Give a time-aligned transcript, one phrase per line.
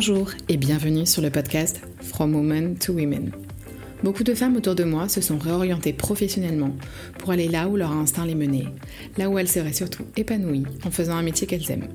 [0.00, 3.32] Bonjour et bienvenue sur le podcast From Women to Women.
[4.04, 6.70] Beaucoup de femmes autour de moi se sont réorientées professionnellement
[7.18, 8.66] pour aller là où leur instinct les menait,
[9.16, 11.88] là où elles seraient surtout épanouies en faisant un métier qu'elles aiment.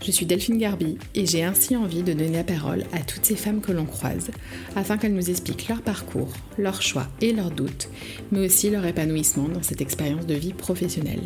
[0.00, 3.34] Je suis Delphine Garbi et j'ai ainsi envie de donner la parole à toutes ces
[3.34, 4.30] femmes que l'on croise
[4.76, 7.88] afin qu'elles nous expliquent leur parcours, leurs choix et leurs doutes,
[8.30, 11.24] mais aussi leur épanouissement dans cette expérience de vie professionnelle.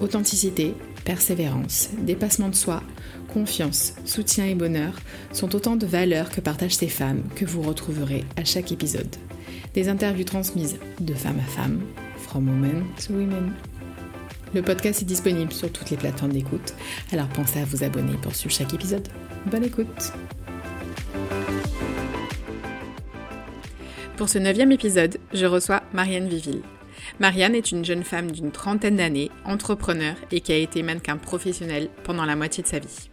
[0.00, 0.74] Authenticité,
[1.04, 2.82] persévérance, dépassement de soi,
[3.26, 4.94] confiance, soutien et bonheur
[5.32, 9.14] sont autant de valeurs que partagent ces femmes que vous retrouverez à chaque épisode.
[9.74, 11.82] Des interviews transmises de femme à femme,
[12.16, 13.52] from women to women.
[14.54, 16.74] Le podcast est disponible sur toutes les plateformes d'écoute,
[17.12, 19.08] alors pensez à vous abonner pour suivre chaque épisode.
[19.46, 20.12] Bonne écoute
[24.16, 26.62] Pour ce neuvième épisode, je reçois Marianne Viville.
[27.20, 31.88] Marianne est une jeune femme d'une trentaine d'années, entrepreneur et qui a été mannequin professionnel
[32.04, 33.10] pendant la moitié de sa vie.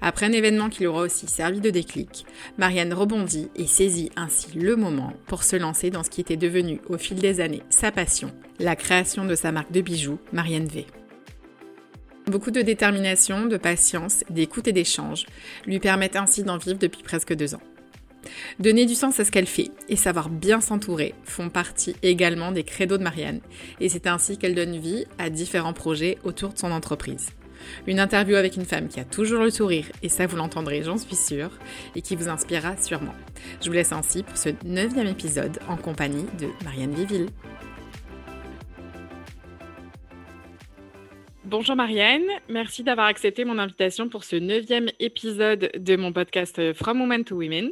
[0.00, 2.26] Après un événement qui lui aura aussi servi de déclic,
[2.58, 6.80] Marianne rebondit et saisit ainsi le moment pour se lancer dans ce qui était devenu
[6.88, 10.86] au fil des années sa passion, la création de sa marque de bijoux, Marianne V.
[12.26, 15.26] Beaucoup de détermination, de patience, d'écoute et d'échange
[15.64, 17.62] lui permettent ainsi d'en vivre depuis presque deux ans.
[18.58, 22.64] Donner du sens à ce qu'elle fait et savoir bien s'entourer font partie également des
[22.64, 23.40] credos de Marianne,
[23.80, 27.28] et c'est ainsi qu'elle donne vie à différents projets autour de son entreprise.
[27.86, 30.98] Une interview avec une femme qui a toujours le sourire, et ça vous l'entendrez, j'en
[30.98, 31.50] suis sûre,
[31.94, 33.14] et qui vous inspirera sûrement.
[33.60, 37.28] Je vous laisse ainsi pour ce neuvième épisode en compagnie de Marianne Viville.
[41.48, 47.00] Bonjour Marianne, merci d'avoir accepté mon invitation pour ce neuvième épisode de mon podcast From
[47.00, 47.70] Women to Women.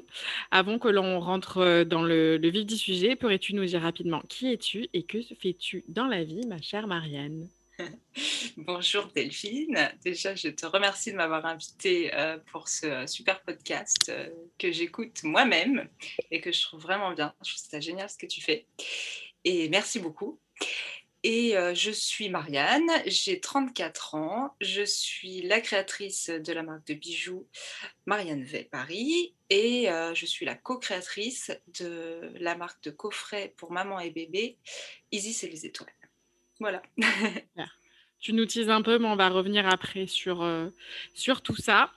[0.52, 4.86] Avant que l'on rentre dans le, vif du sujet, pourrais-tu nous dire rapidement qui es-tu
[4.92, 7.48] et que fais-tu dans la vie, ma chère Marianne?
[8.56, 9.90] Bonjour Delphine.
[10.04, 14.28] Déjà, je te remercie de m'avoir invitée euh, pour ce super podcast euh,
[14.58, 15.88] que j'écoute moi-même
[16.30, 17.34] et que je trouve vraiment bien.
[17.44, 18.66] Je trouve ça génial ce que tu fais.
[19.44, 20.40] Et merci beaucoup.
[21.26, 26.86] Et euh, je suis Marianne, j'ai 34 ans, je suis la créatrice de la marque
[26.86, 27.48] de bijoux
[28.04, 33.72] Marianne V Paris et euh, je suis la co-créatrice de la marque de coffret pour
[33.72, 34.58] maman et bébé
[35.12, 36.03] Isis et les étoiles.
[36.60, 36.82] Voilà.
[38.20, 40.70] tu nous tises un peu, mais on va revenir après sur, euh,
[41.14, 41.90] sur tout ça.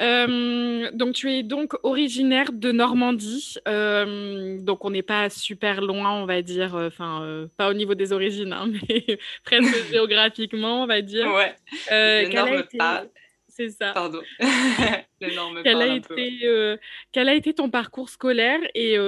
[0.00, 6.12] Euh, donc tu es donc originaire de Normandie, euh, donc on n'est pas super loin,
[6.20, 10.86] on va dire, euh, enfin pas au niveau des origines, hein, mais presque géographiquement, on
[10.86, 11.32] va dire.
[11.32, 11.54] Ouais.
[12.58, 12.78] été...
[13.48, 13.92] C'est ça.
[13.92, 14.20] Pardon.
[15.18, 16.78] quel, a été,
[17.10, 18.98] quel a été ton parcours scolaire et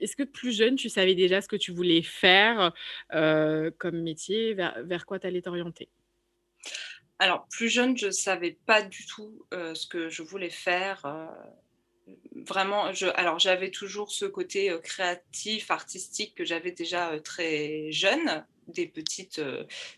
[0.00, 2.72] est-ce que plus jeune, tu savais déjà ce que tu voulais faire
[3.10, 5.88] comme métier, vers, quoi tu allais t'orienter?
[7.18, 11.06] Alors, plus jeune, je ne savais pas du tout euh, ce que je voulais faire.
[11.06, 11.26] Euh,
[12.46, 18.44] vraiment, alors j'avais toujours ce côté euh, créatif, artistique que j'avais déjà très jeune.
[18.68, 19.40] Des petites,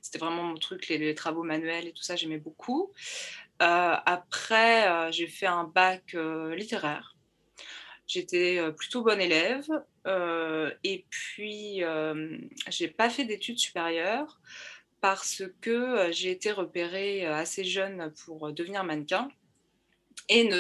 [0.03, 2.93] c'était vraiment mon truc, les, travaux manuels et tout ça, j'aimais beaucoup.
[3.59, 6.15] après, j'ai fait un bac
[6.55, 7.18] littéraire.
[8.09, 9.69] J'étais plutôt bonne élève.
[10.83, 11.83] et puis,
[12.69, 14.41] j'ai pas fait d'études supérieures
[15.01, 19.29] parce que euh, j'ai été repérée euh, assez jeune pour euh, devenir mannequin.
[20.29, 20.59] Et ne,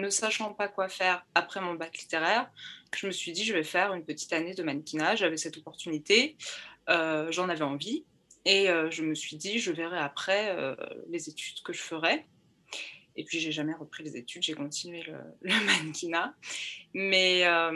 [0.00, 2.50] ne, sachant pas quoi faire après mon bac littéraire,
[2.96, 5.14] je me suis dit, je vais faire une petite année de mannequinat.
[5.14, 6.36] J'avais cette opportunité,
[6.88, 8.04] j'en avais envie.
[8.44, 10.56] Et je me suis dit, je verrai après
[11.08, 12.26] les études que je ferai.
[13.16, 15.16] Et puis, j'ai jamais repris les études, j'ai continué le,
[15.82, 16.34] mannequinat.
[16.92, 17.70] Mais euh,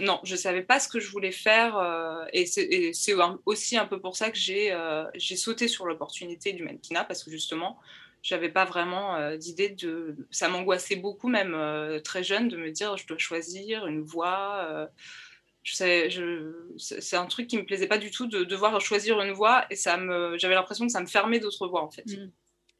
[0.00, 1.78] non, je ne savais pas ce que je voulais faire.
[1.78, 3.14] Euh, et c'est
[3.46, 4.38] aussi un peu pour ça que
[4.70, 7.78] euh, j'ai sauté sur l'opportunité du mannequinat, parce que justement,
[8.22, 10.14] j'avais pas vraiment d'idée de.
[10.30, 11.56] Ça m'angoissait beaucoup, même
[12.04, 14.90] très jeune, de me dire je dois choisir une voie.
[15.64, 19.76] c'est un truc qui me plaisait pas du tout de devoir choisir une voie et
[19.76, 22.04] j'avais l'impression que ça me fermait d'autres voies en fait.
[22.04, 22.30] Mmh.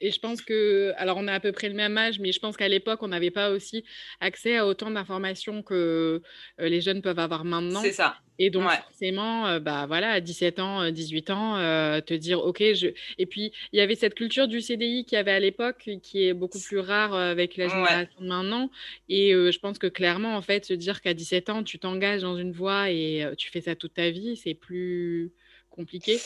[0.00, 2.40] Et je pense que, alors on a à peu près le même âge, mais je
[2.40, 3.84] pense qu'à l'époque, on n'avait pas aussi
[4.20, 6.22] accès à autant d'informations que
[6.60, 7.82] euh, les jeunes peuvent avoir maintenant.
[7.82, 8.16] C'est ça.
[8.38, 12.62] Et donc, forcément, euh, bah, voilà, à 17 ans, 18 euh, ans, te dire, OK,
[12.72, 12.88] je...
[13.18, 16.24] Et puis, il y avait cette culture du CDI qu'il y avait à l'époque, qui
[16.24, 18.70] est beaucoup plus rare avec la génération de maintenant.
[19.10, 22.38] Et je pense que clairement, en fait, se dire qu'à 17 ans, tu t'engages dans
[22.38, 25.32] une voie et tu fais ça toute ta vie, c'est plus
[25.68, 26.18] compliqué.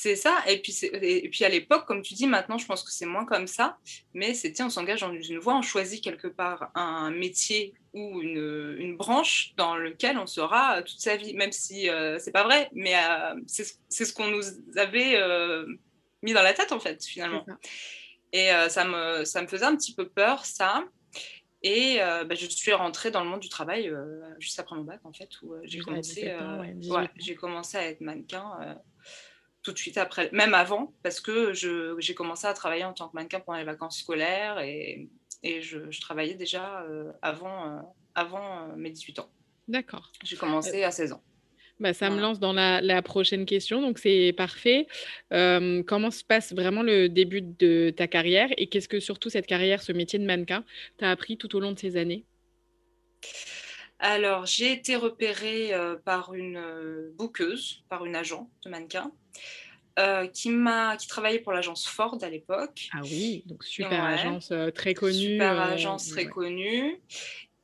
[0.00, 0.44] C'est ça.
[0.46, 3.24] Et puis, et puis à l'époque, comme tu dis, maintenant, je pense que c'est moins
[3.24, 3.78] comme ça.
[4.14, 8.76] Mais c'était, on s'engage dans une voie, on choisit quelque part un métier ou une,
[8.78, 12.70] une branche dans lequel on sera toute sa vie, même si euh, c'est pas vrai.
[12.74, 14.44] Mais euh, c'est ce qu'on nous
[14.76, 15.66] avait euh,
[16.22, 17.44] mis dans la tête, en fait, finalement.
[18.32, 20.84] Et ça, me, ça me faisait un petit peu peur, ça.
[21.64, 23.92] Et bah, je suis rentrée dans le monde du travail
[24.38, 26.36] juste après mon bac, en fait, où j'ai commencé,
[27.16, 28.78] j'ai commencé à être mannequin
[29.68, 33.14] tout de suite après, même avant, parce que j'ai commencé à travailler en tant que
[33.14, 35.10] mannequin pendant les vacances scolaires et,
[35.42, 36.86] et je, je, travaillais déjà
[37.20, 37.82] avant,
[38.14, 39.30] avant mes 18 ans.
[39.68, 40.10] D'accord.
[40.24, 41.22] J'ai commencé à 16 ans.
[41.80, 44.88] Bah, ça me lance dans la, prochaine question, donc c'est parfait.
[45.32, 49.46] Euh, comment se passe vraiment le début de ta carrière et qu'est-ce que surtout cette
[49.46, 50.64] carrière, ce métier de mannequin,
[50.96, 52.24] t'a appris tout au long de ces années?
[54.00, 59.12] Alors, j'ai été repérée euh, par une euh, bouqueuse, par une agent de mannequin.
[60.32, 62.88] Qui m'a qui travaillait pour l'agence Ford à l'époque.
[62.92, 65.32] Ah oui, donc super agence très connue.
[65.32, 67.00] Super agence très connue.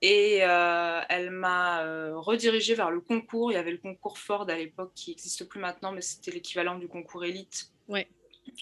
[0.07, 3.53] Et euh, elle m'a euh, redirigée vers le concours.
[3.53, 6.79] Il y avait le concours Ford à l'époque qui n'existe plus maintenant, mais c'était l'équivalent
[6.79, 7.73] du concours élite.
[7.89, 8.07] Ouais.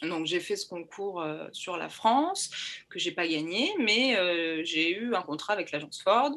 [0.03, 2.49] Donc j'ai fait ce concours euh, sur la France
[2.89, 4.15] que j'ai pas gagné, mais
[4.65, 6.31] j'ai eu un contrat avec l'agence Ford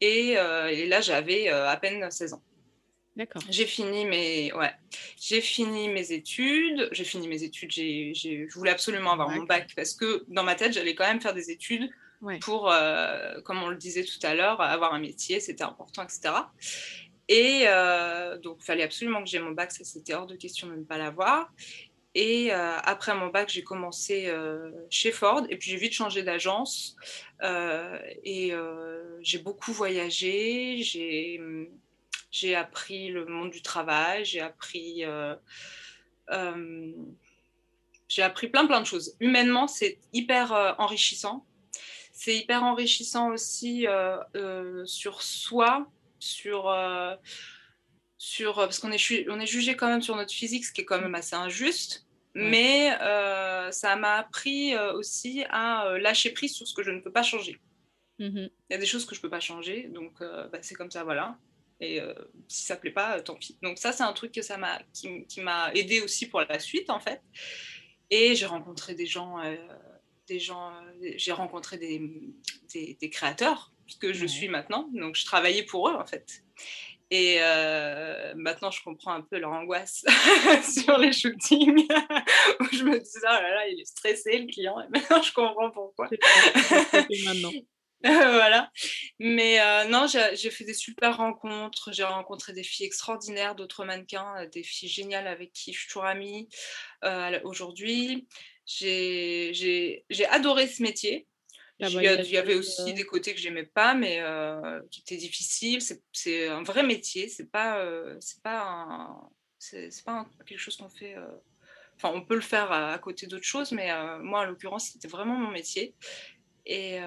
[0.00, 2.42] et, et là j'avais à peine 16 ans.
[3.16, 3.42] D'accord.
[3.48, 4.72] J'ai fini mes ouais,
[5.18, 6.88] j'ai fini mes études.
[6.92, 7.70] J'ai fini mes études.
[7.70, 11.20] J'ai, je voulais absolument avoir mon bac parce que dans ma tête j'allais quand même
[11.20, 11.90] faire des études
[12.40, 16.34] pour, euh, comme on le disait tout à l'heure, avoir un métier, c'était important, etc.
[17.28, 20.68] Et euh, donc, il fallait absolument que j'ai mon bac, ça c'était hors de question
[20.68, 21.52] de ne pas l'avoir.
[22.14, 24.32] Et euh, après mon bac, j'ai commencé
[24.88, 26.96] chez Ford et puis j'ai vite changé d'agence.
[27.42, 28.52] et
[29.20, 31.40] j'ai beaucoup voyagé, j'ai,
[32.36, 35.04] j'ai appris le monde du travail, j'ai appris,
[38.08, 39.16] j'ai appris plein plein de choses.
[39.20, 41.46] Humainement, c'est hyper enrichissant
[42.16, 45.86] c'est hyper enrichissant aussi euh, euh, sur soi,
[46.18, 47.14] sur, euh,
[48.16, 50.86] sur parce qu'on est, on est jugé quand même sur notre physique, ce qui est
[50.86, 52.06] quand même assez injuste.
[52.34, 52.90] Mais
[53.70, 57.60] ça m'a appris aussi à lâcher prise sur ce que je ne peux pas changer.
[58.18, 58.50] Mm-hmm.
[58.70, 60.90] Il y a des choses que je ne peux pas changer, donc bah, c'est comme
[60.90, 61.38] ça, voilà.
[61.80, 62.00] Et
[62.48, 63.58] si ça ne plaît pas, tant pis.
[63.62, 66.58] Donc ça, c'est un truc que ça m'a, qui, qui m'a aidé aussi pour la
[66.58, 67.20] suite, en fait.
[68.08, 69.38] Et j'ai rencontré des gens
[70.26, 72.02] des gens, euh, j'ai rencontré des,
[72.72, 76.42] des, créateurs, que je suis maintenant, donc je travaillais pour eux en fait.
[77.12, 80.04] Et euh, maintenant, je comprends un peu leur angoisse
[80.84, 81.86] sur les shootings,
[82.60, 85.32] où je me disais, oh là là, il est stressé, le client, et maintenant je
[85.32, 86.08] comprends pourquoi.
[87.24, 87.52] maintenant.
[88.32, 88.70] voilà.
[89.18, 91.92] Mais euh, non, j'ai fait des super rencontres.
[91.92, 96.04] J'ai rencontré des filles extraordinaires, d'autres mannequins, des filles géniales avec qui je suis toujours
[96.04, 96.48] amie
[97.44, 98.26] aujourd'hui.
[98.66, 101.26] J'ai adoré ce métier.
[101.78, 105.80] Il y, avait aussi des côtés que j'aimais pas, mais euh, qui étaient difficiles.
[106.12, 107.28] C'est un vrai métier.
[107.28, 109.20] C'est pas, euh, c'est pas,
[110.06, 111.16] pas quelque chose qu'on fait.
[111.16, 111.26] Euh,
[111.96, 115.36] enfin, on peut le faire à, côté d'autres choses, mais moi, en l'occurrence, c'était vraiment
[115.36, 115.94] mon métier.
[116.64, 116.98] Et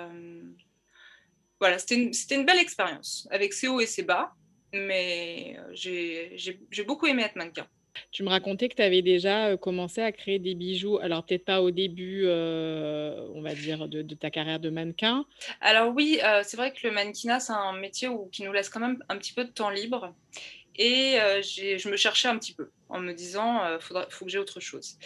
[1.60, 4.34] voilà, c'était une, une, belle expérience avec ses hauts et ses bas,
[4.74, 7.68] mais j'ai beaucoup aimé être mannequin.
[8.12, 11.62] Tu me racontais que tu avais déjà commencé à créer des bijoux, alors peut-être pas
[11.62, 15.26] au début, on va dire, de, ta carrière de mannequin.
[15.60, 18.80] Alors oui, c'est vrai que le mannequinat, c'est un métier où, qui nous laisse quand
[18.80, 20.14] même un petit peu de temps libre.
[20.76, 24.60] Et je me cherchais un petit peu en me disant, il faut que j'ai autre
[24.60, 24.98] chose.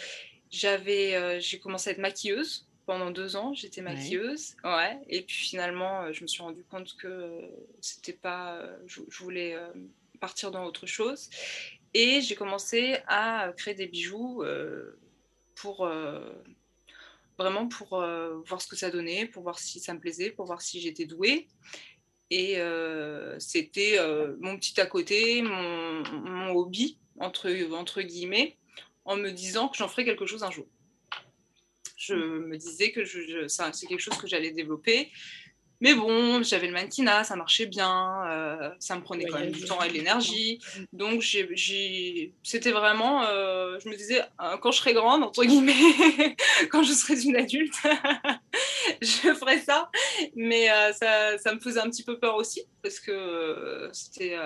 [0.50, 4.98] J'avais, j'ai commencé à être maquilleuse pendant deux ans, j'étais maquilleuse, ouais.
[5.08, 7.40] Et puis finalement, je me suis rendu compte que
[7.80, 9.56] c'était pas, je, voulais
[10.20, 11.30] partir dans autre chose.
[11.94, 14.98] Et j'ai commencé à créer des bijoux euh,
[15.54, 16.32] pour euh,
[17.38, 20.44] vraiment pour euh, voir ce que ça donnait, pour voir si ça me plaisait, pour
[20.44, 21.46] voir si j'étais douée.
[22.30, 22.56] Et
[23.38, 23.96] c'était
[24.40, 28.56] mon petit à côté, mon, hobby, entre, entre guillemets,
[29.04, 30.66] en me disant que j'en ferais quelque chose un jour.
[31.96, 35.10] Je me disais que je, c'est quelque chose que j'allais développer.
[35.80, 39.64] Mais bon, j'avais le mannequinat, ça marchait bien, euh, ça me prenait quand même du
[39.64, 40.58] temps et de l'énergie.
[40.92, 45.74] Donc, c'était vraiment, euh, je me disais, euh, quand je serai grande, entre guillemets,
[46.70, 47.74] quand je serai une adulte,
[49.02, 49.90] je ferai ça.
[50.36, 54.36] Mais ça, ça, me faisait un petit peu peur aussi, parce que c'était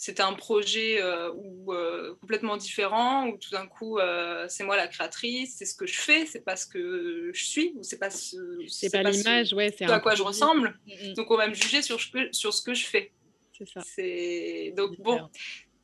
[0.00, 1.32] c'était un projet euh,
[1.68, 5.86] euh, complètement différent, où tout d'un coup, euh, c'est moi la créatrice, c'est ce que
[5.86, 8.36] je fais, c'est pas ce que je suis, ou c'est pas ce,
[8.68, 10.78] c'est pas, l'image, ouais, c'est à quoi je ressemble.
[10.86, 11.12] Mm, mm.
[11.14, 11.98] Donc, on va me juger sur,
[12.30, 13.10] sur ce que je fais.
[13.58, 13.80] C'est ça.
[13.84, 14.72] C'est...
[14.76, 15.28] Donc, bon,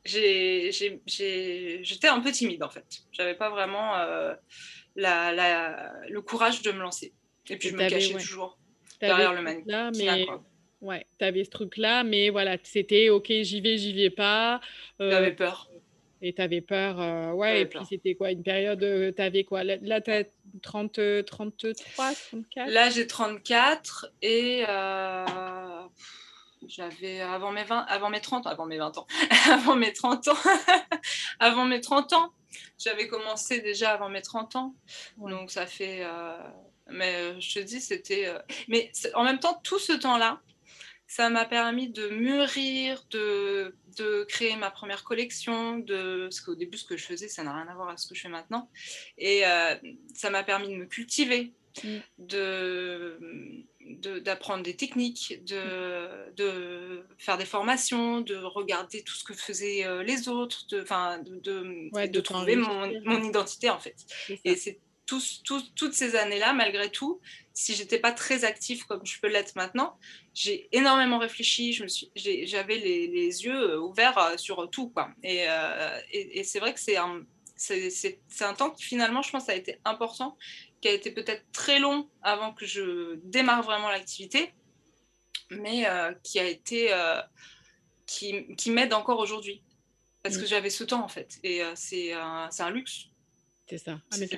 [0.05, 2.87] j'ai, j'étais un peu timide en fait.
[3.11, 3.97] J'avais pas vraiment
[4.95, 7.13] la, la, le courage de me lancer.
[7.51, 8.61] Et puis, je me cachais toujours
[9.01, 9.91] derrière le mannequin.
[9.97, 10.25] Mais...
[10.85, 14.61] Ouais, tu avais ce truc-là, mais voilà, c'était OK, j'y vais, j'y vais pas.
[15.01, 15.71] Euh, J'avais peur.
[16.21, 17.01] Et tu avais peur.
[17.01, 20.25] Euh, ouais, et puis c'était quoi Une période, euh, tu avais quoi Là, tu as
[20.61, 24.65] 30, 33, 34 Là, j'ai 34 et
[26.69, 29.07] j'avais avant mes 20, avant mes 30, avant mes 20 ans,
[29.51, 30.37] avant mes 30 ans,
[31.41, 32.31] avant mes 30 ans,
[32.79, 34.75] j'avais commencé déjà avant mes 30 ans.
[35.17, 36.07] Donc ça fait.
[36.91, 38.31] mais je te dis, c'était.
[38.69, 40.43] mais en même temps, tout ce temps-là,
[41.15, 46.77] ça m'a permis de mûrir, de, de, créer ma première collection, de, parce qu'au début,
[46.77, 48.69] ce que je faisais, ça n'a rien à voir avec ce que je fais maintenant.
[49.17, 49.77] Et euh,
[50.13, 51.53] ça m'a permis de me cultiver,
[51.85, 51.89] mm.
[52.19, 53.19] de
[54.25, 60.03] d'apprendre des techniques, de, de, faire des formations, de regarder tout ce que faisaient euh,
[60.03, 63.97] les autres, de, de, de, trouver mon, mon, identité en fait.
[64.45, 67.21] Et c'est toutes ces années-là, malgré tout,
[67.53, 69.97] si j'étais pas très active comme je peux l'être maintenant,
[70.35, 71.73] j'ai énormément réfléchi.
[72.17, 75.11] J'avais les, les, yeux euh, ouverts euh, sur tout, quoi.
[75.25, 77.23] Euh, et, et, c'est vrai que c'est un,
[77.57, 80.37] c'est, un temps qui finalement, je pense, a été important,
[80.81, 84.53] qui a été peut-être très long avant que je démarre vraiment l'activité,
[85.51, 85.87] mais
[86.25, 86.93] qui a été,
[88.07, 89.63] qui, qui m'aide encore aujourd'hui
[90.23, 91.39] parce que j'avais ce temps en fait.
[91.45, 92.15] Et c'est
[92.51, 93.11] c'est un luxe.
[93.67, 93.99] C'est ça.
[94.11, 94.29] Ah, mais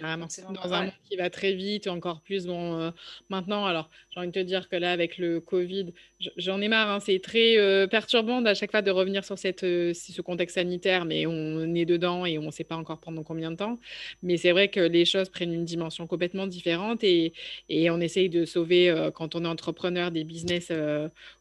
[0.54, 2.47] dans un monde qui va très vite, encore plus.
[2.47, 2.90] Bon, euh,
[3.28, 5.92] maintenant, alors, j'ai envie de te dire que là, avec le Covid,
[6.37, 6.88] j'en ai marre.
[6.88, 10.54] Hein, c'est très euh, perturbant à chaque fois de revenir sur cette, euh, ce contexte
[10.54, 13.80] sanitaire, mais on est dedans et on ne sait pas encore pendant combien de temps.
[14.23, 17.33] Mais c'est vrai que les choses prennent une dimension complètement différente et,
[17.68, 20.71] et on essaye de sauver, quand on est entrepreneur, des business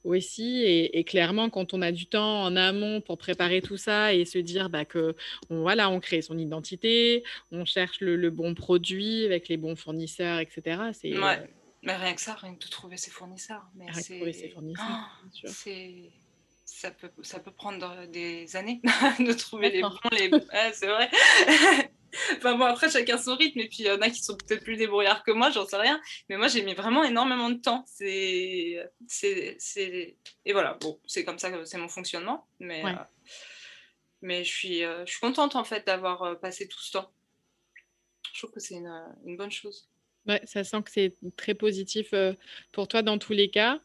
[0.04, 0.64] aussi.
[0.64, 4.40] Et, clairement, quand on a du temps en amont pour préparer tout ça et se
[4.40, 5.16] dire bah, que
[5.52, 10.40] on, voilà, on crée son identité, on cherche le, bon produit avec les bons fournisseurs,
[10.40, 10.92] etc.
[10.94, 11.50] C'est ouais.
[11.84, 13.64] Mais rien que ça, rien que de trouver ses fournisseurs.
[13.76, 14.16] Mais c'est...
[14.16, 15.50] trouver ses fournisseurs, oh,
[16.66, 18.82] Ça peut, ça peut prendre des années
[19.20, 19.92] de trouver les bons.
[20.12, 20.32] Les...
[20.74, 21.12] c'est vrai.
[22.38, 23.60] enfin bon, après, chacun son rythme.
[23.60, 25.78] Et puis, il y en a qui sont peut-être plus débrouillards que moi, j'en sais
[25.78, 26.02] rien.
[26.28, 27.84] Mais moi, j'ai mis vraiment énormément de temps.
[27.88, 28.84] C'est...
[29.08, 30.16] c'est, c'est...
[30.46, 32.48] Et voilà, bon, c'est comme ça que c'est mon fonctionnement.
[32.60, 32.94] Mais, euh,
[34.24, 37.12] mais je, suis, euh, je suis contente, en fait, d'avoir euh, passé tout ce temps
[38.34, 39.88] je trouve que c'est une, bonne chose.
[40.28, 42.34] Ouais, ça sent que c'est très positif euh,
[42.72, 43.80] pour toi dans tous les cas.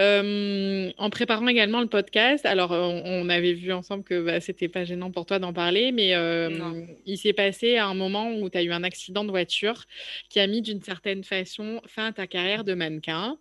[0.00, 4.84] Euh, en préparant également le podcast, alors on, avait vu ensemble que bah, c'était pas
[4.84, 8.62] gênant pour toi d'en parler, mais euh, il s'est passé un moment où tu as
[8.62, 9.84] eu un accident de voiture
[10.30, 13.38] qui a mis d'une certaine façon fin à ta carrière de mannequin.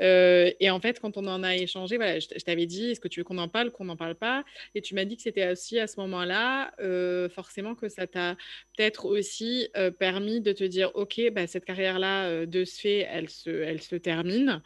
[0.00, 3.08] Euh, et en fait, quand on en a échangé, voilà, je, t'avais dit, est-ce que
[3.08, 4.44] tu veux qu'on en parle, qu'on n'en parle pas?
[4.74, 8.36] Et tu m'as dit que c'était aussi à ce moment-là, euh, forcément, que ça t'a
[8.76, 13.28] peut-être aussi euh, permis de te dire, OK, bah, cette carrière-là, de ce fait, elle
[13.28, 14.62] se, elle se termine.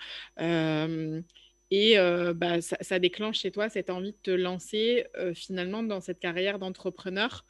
[1.70, 1.96] et
[2.34, 6.58] bah, ça, ça, déclenche chez toi cette envie de te lancer finalement dans cette carrière
[6.58, 7.44] d'entrepreneur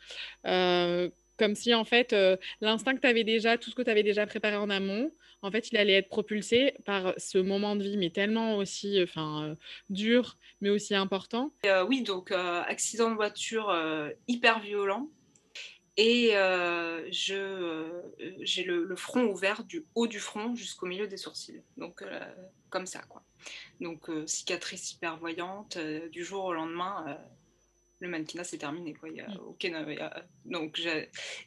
[1.37, 2.15] comme si en fait
[2.61, 5.11] l'instinct que tu avais déjà, tout ce que tu avais déjà préparé en amont,
[5.45, 9.45] en fait, il allait être propulsé par ce moment de vie, mais tellement aussi enfin,
[9.45, 9.55] euh,
[9.91, 11.53] dur, mais aussi important.
[11.67, 13.71] Euh, oui, donc euh, accident de voiture
[14.27, 15.11] hyper violent.
[15.99, 16.31] Et
[17.11, 18.03] je,
[18.41, 21.63] j'ai le, front ouvert du haut du front jusqu'au milieu des sourcils.
[21.77, 22.03] Donc,
[22.71, 23.23] comme ça, quoi.
[23.81, 25.77] Donc, cicatrice hyper voyante.
[26.11, 27.19] du jour au lendemain,
[28.05, 29.09] le mannequinat c'est terminé quoi.
[29.09, 30.35] Il y a mm.
[30.47, 30.81] donc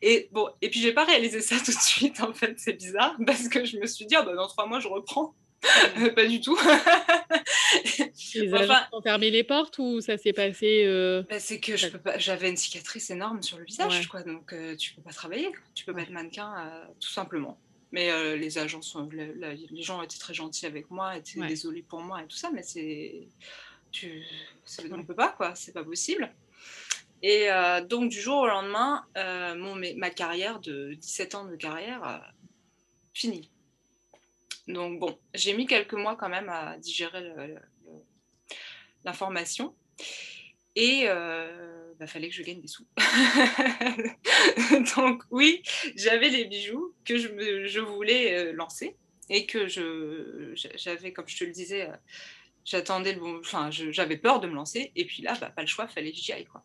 [0.01, 3.15] et bon et puis j'ai pas réalisé ça tout de suite en fait c'est bizarre
[3.25, 5.35] parce que je me suis dit ah, bah, dans trois mois je reprends.
[5.97, 6.09] Mm.
[6.09, 6.57] pas du tout.
[8.35, 11.87] Les agents ont fermé les portes ou ça s'est passé euh, bah, c'est que je
[11.87, 15.11] peux pas j'avais une cicatrice énorme sur le visage quoi donc euh, tu peux pas
[15.11, 17.59] travailler tu peux pas être mannequin euh, tout simplement.
[17.93, 22.21] Mais les agents sont les gens étaient très gentils avec moi étaient désolés pour moi
[22.21, 23.29] et tout ça mais c'est
[23.91, 24.23] tu
[24.91, 26.29] on ne peut pas quoi c'est pas possible
[27.21, 31.55] et euh, donc, du jour au lendemain, euh, mon, ma carrière de 17 ans de
[31.55, 32.17] carrière, euh,
[33.13, 33.51] finie.
[34.67, 37.55] Donc, bon, j'ai mis quelques mois quand même à digérer
[39.03, 39.75] l'information.
[40.75, 42.85] Et il bah, fallait que je gagne des sous.
[44.97, 45.63] donc, oui,
[45.95, 48.95] j'avais les bijoux que je, je voulais lancer
[49.29, 51.89] et que j'avais, comme je te le disais,
[52.67, 55.67] j'attendais le bon, enfin, j'avais peur de me lancer, et puis là, bah, pas le
[55.67, 56.63] choix, fallait que j'y aille, quoi.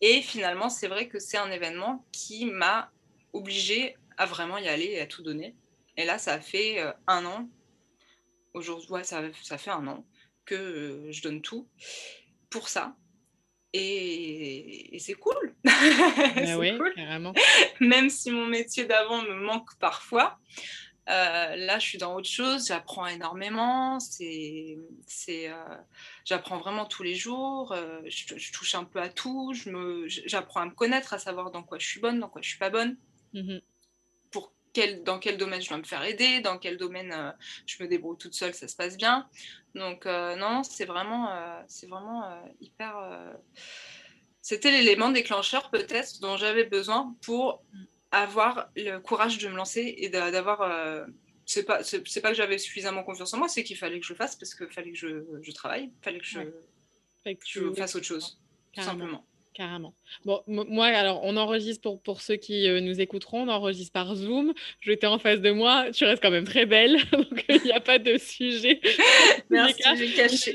[0.00, 2.90] Et finalement, c'est vrai que c'est un événement qui m'a
[3.32, 5.54] obligée à vraiment y aller et à tout donner.
[5.96, 7.48] Et là, ça a fait euh, un an,
[8.54, 10.04] aujourd'hui, ouais, ça, ça, fait un an
[10.44, 11.68] que euh, je donne tout
[12.50, 12.96] pour ça.
[13.72, 15.54] Et, c'est cool.
[16.58, 16.92] Oui, cool.
[16.94, 17.32] Carrément.
[17.80, 20.38] Même si mon métier d'avant me manque parfois,
[21.06, 25.50] là, je suis dans autre chose, j'apprends énormément, c'est, c'est,
[26.24, 27.74] j'apprends vraiment tous les jours,
[28.06, 31.62] je, touche un peu à tout, je me, j'apprends à me connaître, à savoir dans
[31.62, 32.96] quoi je suis bonne, dans quoi je suis pas bonne.
[33.34, 33.58] Mmh
[35.04, 37.30] dans quel domaine je dois me faire aider, dans quel domaine euh,
[37.66, 39.28] je me débrouille toute seule, ça se passe bien.
[39.74, 42.24] Donc euh, non, c'est vraiment, euh, c'est vraiment
[42.60, 42.96] hyper.
[44.40, 47.62] C'était l'élément déclencheur peut-être dont j'avais besoin pour
[48.22, 51.06] avoir le courage de me lancer et d'avoir.
[51.46, 54.12] c'est pas, c'est, pas que j'avais suffisamment confiance en moi, c'est qu'il fallait que je
[54.12, 56.40] le fasse parce qu'il fallait que je, je travaille, il fallait que je,
[57.46, 58.40] je fasse autre chose,
[58.72, 59.26] tout simplement.
[59.54, 59.94] Carrément.
[60.24, 64.14] Bon, moi, alors, on enregistre pour, pour ceux qui euh, nous écouteront, on enregistre par
[64.14, 64.52] Zoom.
[64.80, 67.72] Je t'ai en face de moi, tu restes quand même très belle, donc il n'y
[67.72, 68.80] a pas de sujet.
[69.50, 69.82] Merci,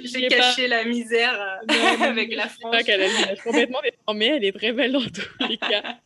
[0.04, 1.40] j'ai caché, la misère
[1.70, 2.72] euh, avec la France.
[2.72, 5.98] Pas qu'elle a complètement déformée, elle est très belle dans tous les cas.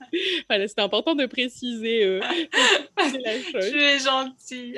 [0.49, 2.19] voilà, c'était important de préciser, euh,
[2.97, 3.71] la chose.
[3.71, 4.75] Tu es gentille.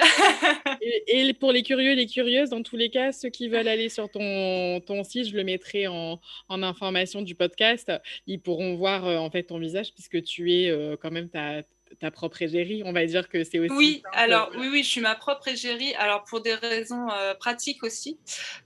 [0.81, 3.67] et, et, pour les curieux et les curieuses, dans tous les cas, ceux qui veulent
[3.67, 6.19] aller sur ton, ton site, je le mettrai en,
[6.49, 7.91] en information du podcast
[8.27, 11.61] ils pourront voir en fait ton visage puisque tu es quand même ta,
[11.99, 12.83] ta propre égérie.
[12.85, 13.73] On va dire que c'est aussi.
[13.73, 15.93] Oui, alors oui, oui, je suis ma propre égérie.
[15.95, 18.17] Alors pour des raisons euh, pratiques aussi,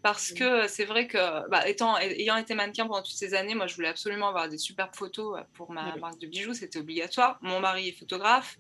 [0.02, 3.68] parce que c'est vrai que, bah, étant, ayant été mannequin pendant toutes ces années, moi
[3.68, 7.38] je voulais absolument avoir des superbes photos euh, pour ma marque de bijoux, c'était obligatoire.
[7.42, 8.58] Mon mari est photographe,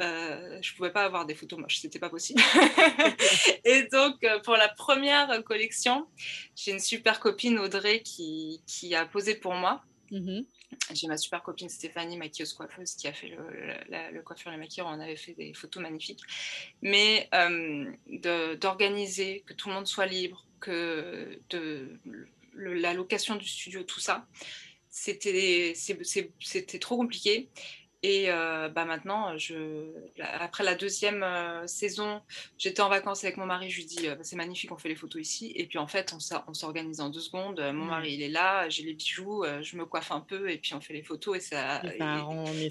[0.00, 2.42] euh, je pouvais pas avoir des photos moches, c'était pas possible.
[3.64, 6.06] Et donc euh, pour la première collection,
[6.54, 9.82] j'ai une super copine Audrey qui, qui a posé pour moi.
[10.10, 10.42] Mmh
[10.92, 14.86] j'ai ma super copine Stéphanie, maquilleuse coiffeuse, qui a fait le, le coiffure et maquilleur.
[14.88, 16.20] On avait fait des photos magnifiques.
[16.82, 17.92] Mais euh,
[18.56, 21.38] d'organiser, que tout le monde soit libre, que
[22.54, 24.26] la location du studio, tout ça,
[24.88, 25.74] c'était
[26.80, 27.48] trop compliqué.
[28.04, 29.86] Et euh, bah maintenant, je,
[30.20, 32.20] après la deuxième euh, saison,
[32.58, 33.70] j'étais en vacances avec mon mari.
[33.70, 35.52] Je lui dis euh, c'est magnifique, on fait les photos ici.
[35.54, 37.60] Et puis en fait, on s'organise en deux secondes.
[37.60, 40.74] Mon mari, il est là, j'ai les bijoux, je me coiffe un peu et puis
[40.74, 41.36] on fait les photos.
[41.36, 41.80] Et ça,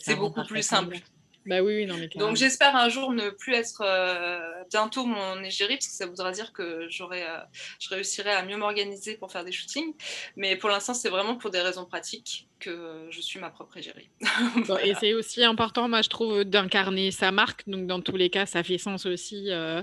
[0.02, 0.98] c'est beaucoup plus simple.
[1.46, 5.76] Bah oui, non, mais Donc j'espère un jour ne plus être euh, bientôt mon égérie,
[5.76, 7.38] parce que ça voudra dire que j'aurai, euh,
[7.80, 9.94] je réussirai à mieux m'organiser pour faire des shootings.
[10.36, 14.10] Mais pour l'instant, c'est vraiment pour des raisons pratiques que je suis ma propre égérie.
[14.84, 17.68] Et c'est aussi important, moi, je trouve, d'incarner sa marque.
[17.68, 19.48] Donc dans tous les cas, ça fait sens aussi.
[19.50, 19.82] Euh,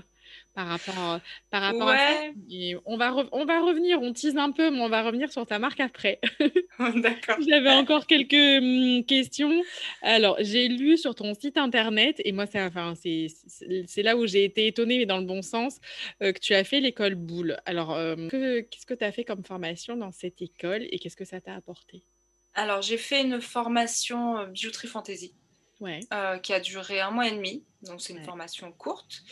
[0.59, 2.23] par rapport, par rapport à ça.
[2.51, 5.47] Et on, va on va revenir, on tease un peu, mais on va revenir sur
[5.47, 6.19] ta marque après.
[6.97, 7.37] D'accord.
[7.49, 9.63] J'avais encore quelques hum, questions.
[10.03, 12.95] Alors, j'ai lu sur ton site internet, et moi, c'est enfin,
[13.99, 15.79] là où j'ai été étonnée, mais dans le bon sens,
[16.25, 17.57] euh, que tu as fait l'école Boule.
[17.65, 21.25] Alors, euh, qu'est-ce que tu as fait comme formation dans cette école et qu'est-ce que
[21.25, 22.03] ça t'a apporté?
[22.55, 25.35] Alors, j'ai fait une formation euh, bijouterie fantasy.
[26.43, 29.23] qui a duré un mois et demi, donc c'est une formation courte.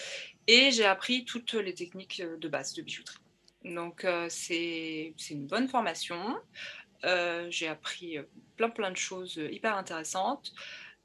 [0.46, 3.18] Et j'ai appris toutes les techniques euh, de base de bijouterie.
[3.64, 6.38] Donc euh, c'est une bonne formation.
[7.04, 8.18] Euh, j'ai appris
[8.56, 10.52] plein plein de choses hyper intéressantes.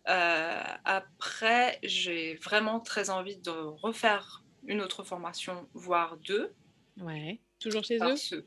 [0.06, 6.54] après, j'ai vraiment très envie de refaire une autre formation, voire deux.
[6.97, 7.39] Ouais.
[7.60, 8.45] Toujours chez eux?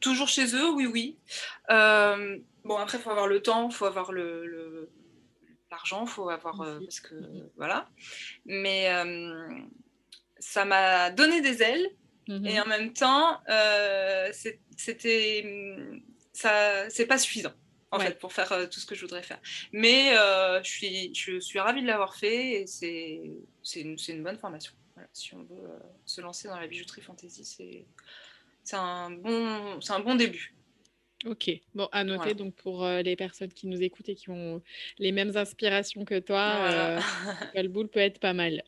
[0.00, 1.18] Toujours chez eux, oui, oui.
[1.68, 4.90] bon, après, il faut avoir le temps, il faut avoir le,
[5.70, 6.56] l'argent, il faut avoir...
[6.56, 7.14] parce que,
[7.56, 7.88] voilà.
[8.44, 8.90] Mais
[10.42, 11.88] ça m'a donné des ailes.
[12.28, 12.46] Mhm.
[12.46, 14.30] Et en même temps, euh,
[14.76, 15.44] c'était,
[16.32, 17.52] ça, c'est pas suffisant
[17.90, 19.40] en fait pour faire euh, tout ce que je voudrais faire.
[19.72, 23.20] Mais euh, je suis, je suis ravie de l'avoir fait et c'est,
[23.62, 24.72] c'est une, une, bonne formation.
[25.12, 25.68] si on veut
[26.06, 27.84] se lancer dans la bijouterie fantasy, c'est,
[28.64, 30.54] c'est un bon, c'est un bon début.
[31.24, 34.60] Ok, bon, à noter donc pour euh, les personnes qui nous écoutent et qui ont
[34.98, 36.98] les mêmes inspirations que toi,
[37.54, 38.64] le boule peut être pas mal.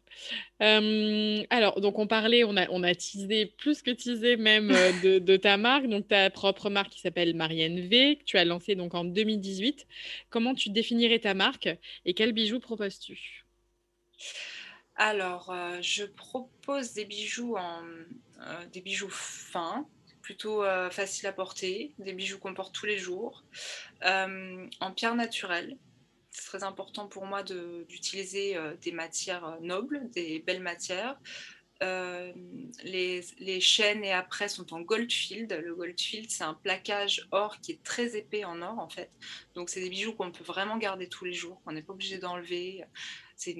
[0.61, 4.69] alors, donc on parlait, on a, on a teasé, plus que teasé même
[5.03, 8.45] de, de, ta marque, donc ta propre marque qui s'appelle Marianne V, que tu as
[8.45, 9.85] lancée donc en 2018.
[10.31, 11.69] Comment tu définirais ta marque
[12.05, 13.45] et quels bijoux proposes-tu?
[14.95, 17.83] Alors, je propose des bijoux en
[18.73, 19.89] des bijoux fins
[20.25, 23.45] plutôt euh, facile à porter, des bijoux qu'on porte tous les jours,
[24.07, 25.77] euh, en pierre naturelle.
[26.31, 31.21] C'est très important pour moi d'utiliser euh, des matières nobles, des belles matières.
[31.83, 35.53] les, chaînes et après sont en goldfield.
[35.53, 39.11] Le goldfield, c'est un plaquage or qui est très épais en or en fait.
[39.55, 42.17] Donc c'est des bijoux qu'on peut vraiment garder tous les jours, qu'on n'est pas obligé
[42.17, 42.83] d'enlever.
[43.37, 43.55] C'est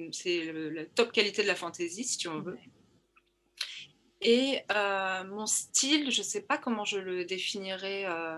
[0.73, 2.57] la top qualité de la fantaisie si on veut.
[4.27, 8.05] Et euh, mon style, je ne sais pas comment je le définirais.
[8.07, 8.35] Euh,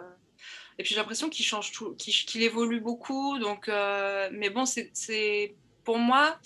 [0.77, 3.39] et puis j'ai l'impression qu'il change tout, qu'il évolue beaucoup.
[3.39, 6.37] Donc, euh, mais bon, c'est pour moi,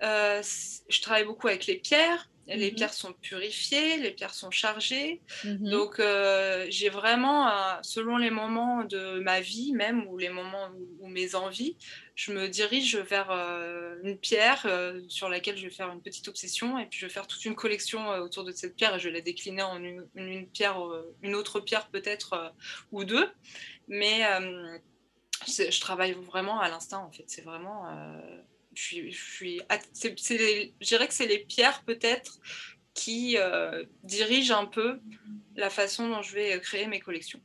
[0.00, 2.30] je travaille beaucoup avec les pierres.
[2.56, 5.20] Les mmh pierres sont purifiées, les pierres sont chargées.
[5.44, 10.30] Mmh Donc, euh, j'ai vraiment, euh, selon les moments de ma vie, même, ou les
[10.30, 11.76] moments où, mes envies,
[12.16, 14.66] je me dirige vers euh, une pierre
[15.08, 16.78] sur laquelle je vais faire une petite obsession.
[16.78, 19.14] Et puis, je vais faire toute une collection autour de cette pierre et je vais
[19.14, 20.78] la décliner en une, pierre,
[21.22, 22.52] une autre pierre peut-être,
[22.90, 23.28] ou deux.
[23.88, 24.22] Mais
[25.46, 27.24] je travaille vraiment à l'instant, en fait.
[27.26, 27.86] C'est vraiment
[28.80, 32.38] je suis, je, je dirais que c'est les pierres peut-être
[32.94, 35.00] qui euh, dirigent un peu
[35.56, 37.40] la façon dont je vais créer mes collections.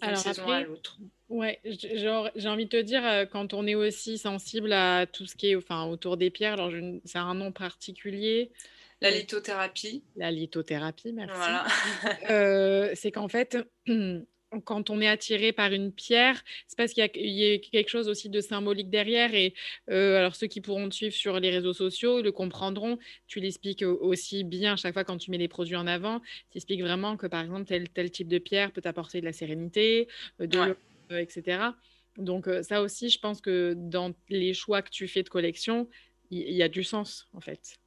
[0.00, 0.98] Alors saison après, à l'autre.
[1.28, 1.60] Ouais,
[1.94, 5.34] genre, j'ai envie de te dire, euh, quand on est aussi sensible à tout ce
[5.34, 6.70] qui est enfin, autour des pierres, alors
[7.04, 8.52] c'est un nom particulier.
[9.00, 10.02] La lithothérapie.
[10.16, 11.34] La lithothérapie, merci.
[11.36, 11.66] Voilà.
[12.30, 13.58] euh, c'est qu'en fait,
[14.64, 18.28] quand on est attiré par une pierre, c'est parce qu'il y, a quelque chose aussi
[18.28, 19.34] de symbolique derrière.
[19.34, 19.54] Et
[19.90, 22.98] euh, alors, ceux qui pourront te suivre sur les réseaux sociaux le comprendront.
[23.26, 26.20] Tu l'expliques aussi bien chaque fois quand tu mets des produits en avant.
[26.50, 29.32] Tu expliques vraiment que, par exemple, tel, tel type de pierre peut apporter de la
[29.32, 30.08] sérénité,
[30.40, 30.74] euh,
[31.12, 31.70] euh, etc.
[32.18, 35.88] Donc, ça aussi, je pense que dans les choix que tu fais de collection,
[36.30, 37.78] il y a du sens, en fait.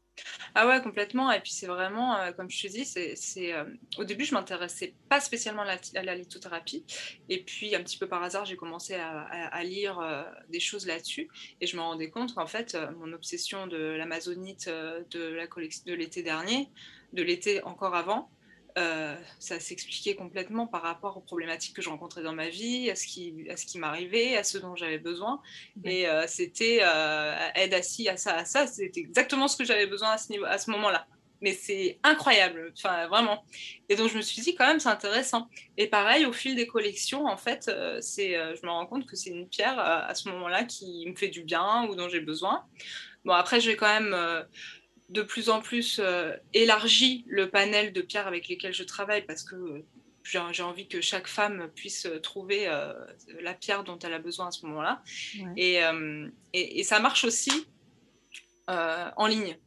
[0.56, 1.32] Ah ouais, complètement.
[1.32, 3.66] Et puis c'est vraiment, euh, comme je te dis, c'est, euh,
[3.98, 6.86] au début, je m'intéressais pas spécialement à la, lithothérapie.
[7.30, 11.30] Et puis, un petit peu par hasard, j'ai commencé à, lire euh, des choses là-dessus.
[11.62, 16.24] Et je me rendais compte qu'en fait, mon obsession de l'amazonite de, la de l'été
[16.24, 16.70] dernier,
[17.14, 18.30] de l'été encore avant,
[18.78, 22.96] euh, ça s'expliquait complètement par rapport aux problématiques que je rencontrais dans ma vie, à
[22.96, 25.42] ce qui, à ce qui m'arrivait, à ce dont j'avais besoin.
[25.84, 28.68] Et euh, c'était euh, aide assis à ça, à ça.
[28.68, 31.08] C'était exactement ce que j'avais besoin à ce, niveau, à ce moment-là.
[31.42, 33.46] Mais c'est incroyable, enfin vraiment.
[33.88, 35.48] Et donc je me suis dit quand même c'est intéressant.
[35.78, 39.30] Et pareil au fil des collections, en fait, c'est, je me rends compte que c'est
[39.30, 42.66] une pierre à ce moment-là qui me fait du bien ou dont j'ai besoin.
[43.24, 44.14] Bon après je vais quand même
[45.10, 49.44] de plus en plus euh, élargi le panel de pierres avec lesquelles je travaille parce
[49.44, 49.84] que
[50.24, 52.94] j'ai envie que chaque femme puisse trouver euh,
[53.42, 55.02] la pierre dont elle a besoin à ce moment-là.
[55.58, 57.52] Euh, et, et, ça marche aussi
[58.68, 59.58] en ligne.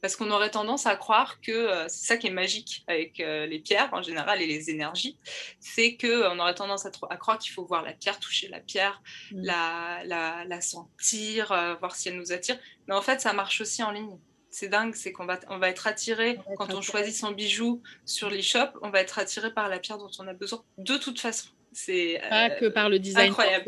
[0.00, 3.88] Parce qu'on aurait tendance à croire que c'est ça qui est magique avec les pierres
[3.92, 5.18] en général et les énergies,
[5.58, 9.02] c'est qu'on aurait tendance à, à croire qu'il faut voir la pierre, toucher la pierre,
[9.32, 9.40] mm.
[9.42, 11.48] la, la, la, sentir,
[11.80, 12.58] voir si elle nous attire.
[12.86, 14.18] Mais en fait, ça marche aussi en ligne
[14.54, 18.30] c'est dingue, c'est qu'on va, on va être attiré, quand on choisit son bijou sur
[18.30, 21.48] l'e-shop, on va être attiré par la pierre dont on a besoin de toute façon.
[21.72, 23.64] C'est pas que par le design incroyable.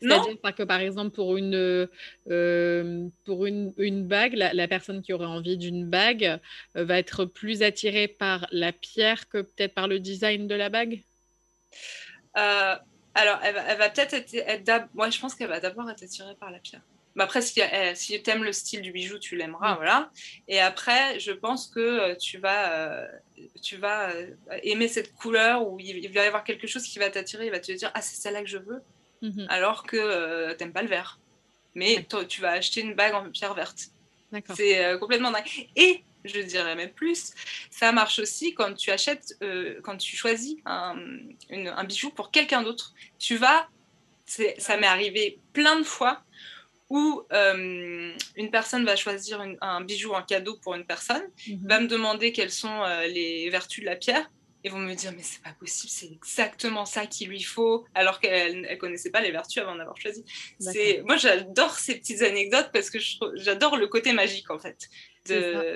[0.00, 1.86] c'est-à-dire que par exemple pour une
[2.30, 6.40] euh, pour une, une bague, la, personne qui aurait envie d'une bague
[6.74, 10.70] euh, va être plus attirée par la pierre que peut-être par le design de la
[10.70, 11.02] bague?
[12.38, 12.76] Euh,
[13.14, 16.60] alors, elle va, peut-être être, moi je pense qu'elle va d'abord être attirée par la
[16.60, 16.80] pierre.
[17.16, 17.60] Bah, après, si,
[17.94, 20.10] si tu aimes le style du bijou, tu l'aimeras, voilà.
[20.48, 23.06] Et après, je pense que euh, tu vas, euh,
[23.62, 27.10] tu vas euh, aimer cette couleur où il, va y avoir quelque chose qui va
[27.10, 28.82] t'attirer, il va te dire ah c'est celle-là que je veux,
[29.22, 29.46] mhm.
[29.48, 31.20] alors que tu t'aimes pas le vert.
[31.76, 33.90] Mais tu vas acheter une bague en pierre verte.
[34.54, 35.44] C'est complètement dingue.
[35.74, 37.32] Et je dirais même plus,
[37.68, 39.36] ça marche aussi quand tu achètes,
[39.82, 40.96] quand tu choisis un,
[41.50, 42.94] un bijou pour quelqu'un d'autre.
[43.18, 43.68] Tu vas,
[44.24, 46.22] ça m'est arrivé plein de fois
[46.90, 51.66] où euh, une personne va choisir un bijou en cadeau pour une personne, mhm.
[51.66, 54.30] va me demander quelles sont euh, les vertus de la pierre,
[54.64, 58.18] et vont me dire mais c'est pas possible, c'est exactement ça qu'il lui faut, alors
[58.18, 60.24] qu'elle ne connaissait pas les vertus avant d'avoir choisi.
[60.58, 62.98] C'est moi j'adore ces petites anecdotes parce que
[63.34, 64.88] j'adore le côté magique en fait.
[65.26, 65.74] De,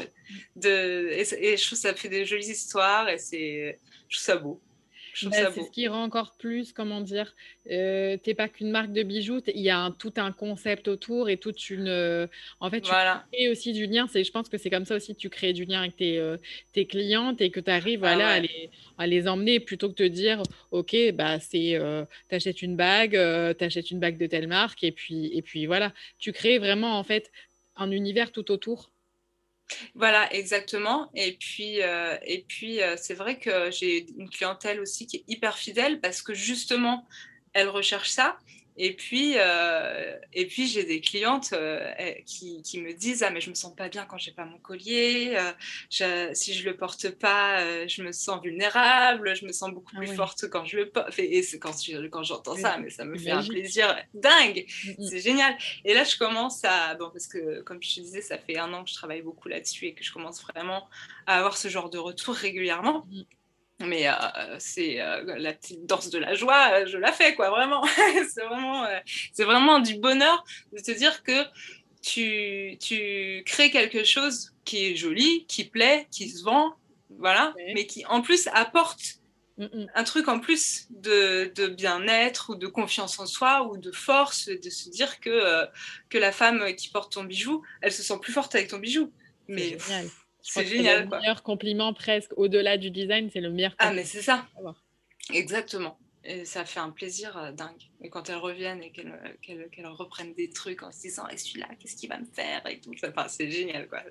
[0.57, 4.37] de, et, et, je trouve ça fait des jolies histoires et c'est je trouve ça
[4.37, 4.61] beau.
[5.24, 7.35] Bah, c'est ce qui rend encore plus, comment dire,
[7.70, 11.28] euh, t'es pas qu'une marque de bijoux, il y a un, tout un concept autour
[11.28, 11.88] et toute une.
[11.88, 12.26] Euh,
[12.61, 14.07] en fait, tu crées aussi du lien.
[14.12, 16.37] Je pense que c'est comme ça aussi que tu crées du lien avec tes, euh,
[16.72, 19.94] tes clientes et que tu arrives ah voilà, à, les, à, les, emmener plutôt que
[20.02, 23.18] de te dire, OK, bah, c'est, euh, t'achètes une bague,
[23.57, 25.92] t'achètes une bague de telle marque et puis, et puis voilà.
[26.18, 27.31] Tu crées vraiment, en fait,
[27.76, 28.90] un univers tout autour.
[29.94, 31.11] Voilà, exactement.
[31.14, 32.16] Et puis, euh,
[32.62, 37.07] euh, c'est vrai que j'ai une clientèle aussi qui est hyper fidèle parce que justement,
[37.52, 38.38] elle recherche ça.
[38.81, 41.91] Et puis, euh, et puis j'ai des clientes euh,
[42.25, 44.59] qui, qui, me disent ah mais je me sens pas bien quand j'ai pas mon
[44.59, 45.35] collier.
[45.37, 45.53] Euh,
[45.91, 49.35] je, si je le porte pas, je me sens vulnérable.
[49.35, 51.19] Je me sens beaucoup ah plus forte quand je le porte.
[51.19, 51.75] Et c'est quand,
[52.12, 54.64] quand j'entends ça, mais ça me fait un plaisir dingue.
[54.85, 55.09] Mm, mm.
[55.09, 55.59] C'est génial.
[55.85, 58.73] Et là je commence à bon parce que comme je te disais, ça fait un
[58.73, 60.88] an que je travaille beaucoup là-dessus et que je commence vraiment
[61.27, 63.05] à avoir ce genre de retour régulièrement.
[63.81, 64.12] Mais euh,
[64.59, 67.85] c'est euh, la petite danse de la joie, euh, je la fais, quoi, vraiment.
[68.35, 68.87] c'est vraiment,
[69.33, 71.45] c'est vraiment du bonheur de te dire que
[72.03, 76.75] tu, tu crées quelque chose qui est joli, qui plaît, qui se vend,
[77.19, 79.21] voilà, mais qui en plus apporte
[79.59, 79.87] mm, mm.
[79.95, 84.49] un truc en plus de, de bien-être ou de confiance en soi ou de force,
[84.49, 85.67] de se dire que,
[86.09, 89.12] que la femme qui porte ton bijou, elle se sent plus forte avec ton bijou.
[89.47, 89.79] Mais
[90.49, 91.05] c'est génial.
[91.05, 93.91] Le meilleur compliment presque au-delà du design, c'est le meilleur compliment.
[93.93, 94.47] Ah, mais c'est ça.
[95.33, 95.99] Exactement.
[96.24, 97.88] Et ça fait un plaisir euh, dingue.
[98.02, 101.96] Et quand elles reviennent et qu'elles reprennent des trucs en se disant Et celui-là, qu'est-ce
[101.96, 102.92] qu'il va me faire et tout?
[103.04, 104.02] Enfin, c'est génial, quoi.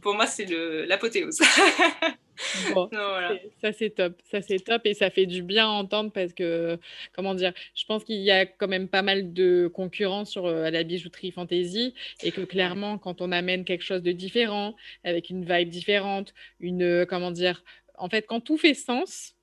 [0.00, 0.46] Pour moi, c'est
[0.86, 1.40] l'apothéose.
[2.74, 2.88] bon,
[3.62, 6.78] ça c'est top, ça c'est top et ça fait du bien à entendre parce que,
[7.12, 10.70] comment dire, je pense qu'il y a quand même pas mal de concurrence sur euh,
[10.70, 15.44] la bijouterie fantasy et que clairement, quand on amène quelque chose de différent, avec une
[15.44, 17.62] vibe différente, une, euh, comment dire,
[17.96, 19.33] en fait, quand tout fait sens,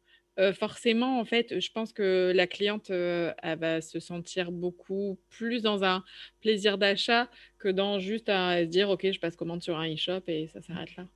[0.54, 5.84] forcément, en fait, je pense que la cliente, elle va se sentir beaucoup plus dans
[5.84, 6.04] un
[6.39, 10.22] plaisir d'achat que dans juste à se dire: «OK, je passe commande sur un e-shop»
[10.28, 11.08] et ça s'arrête là.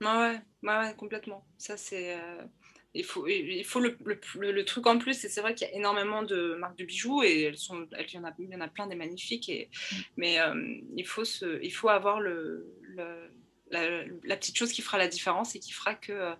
[0.00, 1.46] Ouais, ouais, complètement.
[1.58, 2.18] Ça, c'est,
[2.94, 3.96] il faut il faut le
[4.40, 7.22] le truc en plus et c'est vrai qu'il y a énormément de marques de bijoux
[7.22, 9.70] et elles sont il y en a il y en a plein des magnifiques et
[9.70, 9.96] mmh.
[10.18, 10.38] mais
[10.96, 12.66] il faut se il faut avoir le
[13.72, 16.34] la, petite chose qui fera la différence et qui fera que,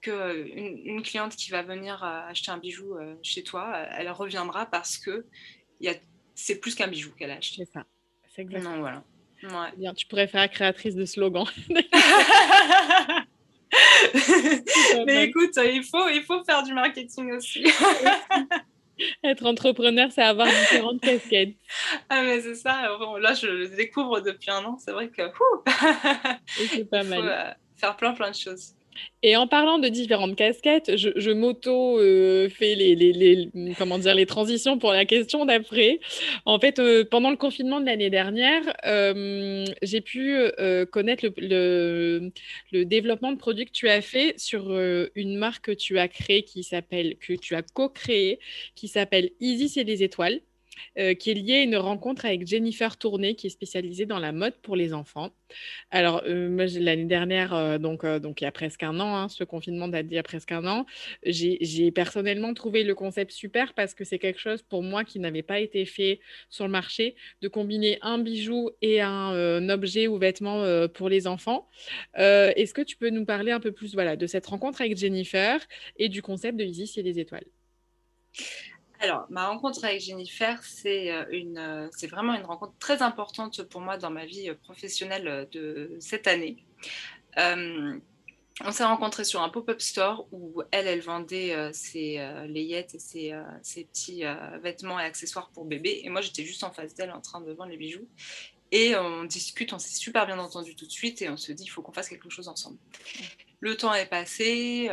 [0.00, 4.10] que une, cliente qui va venir euh, acheter un bijou euh, chez toi, euh, elle
[4.10, 5.26] reviendra parce que
[6.34, 7.64] c'est plus qu'un bijou qu'elle a acheté.
[7.64, 7.84] C'est ça.
[8.34, 8.76] C'est exactement.
[8.76, 9.04] Non, voilà.
[9.42, 9.72] Ouais.
[9.76, 11.46] Bien, tu pourrais faire créatrice de slogan.
[15.06, 17.64] Mais écoute, il faut, il faut faire du marketing aussi.
[19.22, 21.54] Être entrepreneur, c'est avoir différentes casquettes.
[22.08, 22.88] Ah, mais c'est ça.
[23.20, 24.76] là, je le découvre depuis un an.
[24.78, 25.22] C'est vrai que.
[26.56, 27.20] c'est pas mal.
[27.20, 28.74] Faut, euh, faire plein, plein de choses.
[29.24, 34.78] Et en parlant de différentes casquettes, je, m'auto euh, fais les, les, comment les transitions
[34.78, 35.98] pour la question d'après.
[36.44, 40.38] En fait, euh, pendant le confinement de l'année dernière, euh, j'ai pu
[40.92, 42.30] connaître le,
[42.72, 44.70] développement de produits que tu as fait sur
[45.14, 48.38] une marque que tu as créée qui s'appelle, que tu as co-créée,
[48.76, 50.40] qui s'appelle Easy c'est les étoiles.
[50.98, 54.32] Euh, qui est lié à une rencontre avec Jennifer Tourné, qui est spécialisée dans la
[54.32, 55.30] mode pour les enfants.
[55.90, 59.44] Alors, euh, l'année dernière, euh, donc, donc il y a presque un an, hein, ce
[59.44, 60.86] confinement date d'il y a presque un an,
[61.24, 65.42] j'ai personnellement trouvé le concept super parce que c'est quelque chose pour moi qui n'avait
[65.42, 70.64] pas été fait sur le marché, de combiner un bijou et un objet ou vêtement
[70.88, 71.68] pour les enfants.
[72.14, 75.60] Est-ce que tu peux nous parler un peu plus voilà, de cette rencontre avec Jennifer
[75.96, 77.46] et du concept de Isis et les étoiles?
[79.00, 83.80] Alors, ma rencontre avec Jennifer, c'est euh, euh, c'est vraiment une rencontre très importante pour
[83.80, 86.64] moi dans ma vie euh, professionnelle de cette année.
[87.36, 92.16] on s'est rencontrés sur un pop-up store où elle, elle vendait ses
[92.48, 93.32] layettes et ses,
[93.62, 94.24] ses petits
[94.60, 96.00] vêtements et accessoires pour bébé.
[96.02, 98.08] Et moi, j'étais juste en face d'elle en train de vendre les bijoux.
[98.72, 101.62] Et on discute, on s'est super bien entendu tout de suite et on se dit,
[101.62, 102.78] il faut qu'on fasse quelque chose ensemble.
[103.60, 104.90] Le temps est passé,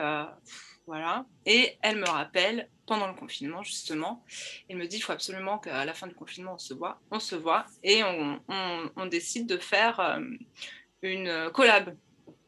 [0.86, 1.26] voilà.
[1.48, 4.24] Et elle me rappelle, pendant le confinement, justement,
[4.69, 7.00] elle me dit, il faut absolument qu'à la fin du confinement, on se voit.
[7.12, 10.19] On se voit et on, décide de faire euh,
[11.02, 11.95] une collab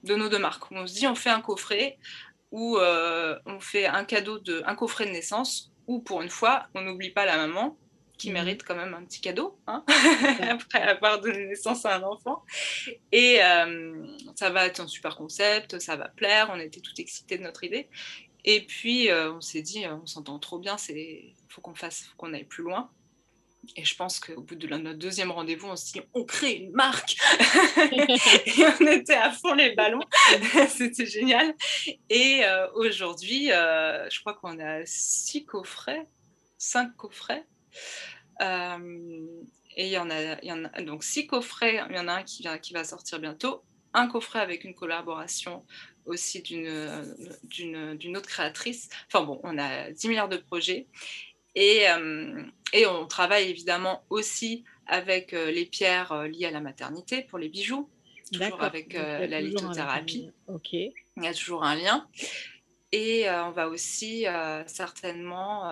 [0.03, 0.71] de nos deux marques.
[0.71, 1.97] On se dit, on fait un coffret
[2.51, 6.67] où euh, on fait un cadeau, de, un coffret de naissance, où pour une fois,
[6.75, 7.77] on n'oublie pas la maman,
[8.17, 8.33] qui mhm.
[8.33, 9.83] mérite quand même un petit cadeau, hein,
[10.49, 12.43] après avoir donné naissance à un enfant.
[13.11, 17.37] Et euh, ça va être un super concept, ça va plaire, on était tout excités
[17.37, 17.89] de notre idée.
[18.45, 22.15] Et puis, euh, on s'est dit, on s'entend trop bien, il faut qu'on fasse, faut
[22.17, 22.89] qu'on aille plus loin.
[23.75, 26.71] Et je pense qu'au bout de notre deuxième rendez-vous, on s'est dit, on crée une
[26.71, 27.17] marque.
[27.91, 29.99] et on était à fond les ballons.
[30.69, 31.53] C'était génial.
[32.09, 36.07] Et euh, aujourd'hui, euh, je crois qu'on a six coffrets,
[36.57, 37.45] cinq coffrets.
[38.39, 41.83] et il y, en a, y en a donc six coffrets.
[41.89, 43.63] Il y en a un qui va sortir bientôt.
[43.93, 45.65] Un coffret avec une collaboration
[46.07, 48.89] aussi d'une autre créatrice.
[49.07, 50.87] Enfin bon, on a 10 milliards de projets.
[51.55, 56.61] Et, euh, et on travaille évidemment aussi avec euh, les pierres euh, liées à la
[56.61, 57.89] maternité pour les bijoux,
[58.31, 60.29] toujours avec la lithothérapie.
[60.47, 60.73] Ok.
[60.73, 60.93] Il
[61.23, 62.07] y a toujours un lien.
[62.91, 64.25] Et on va aussi
[64.65, 65.71] certainement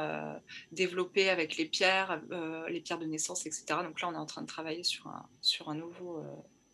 [0.72, 2.22] développer avec les pierres,
[2.68, 3.66] les pierres de naissance, etc.
[3.84, 6.26] Donc là, on est en train de travailler sur un, sur un nouveau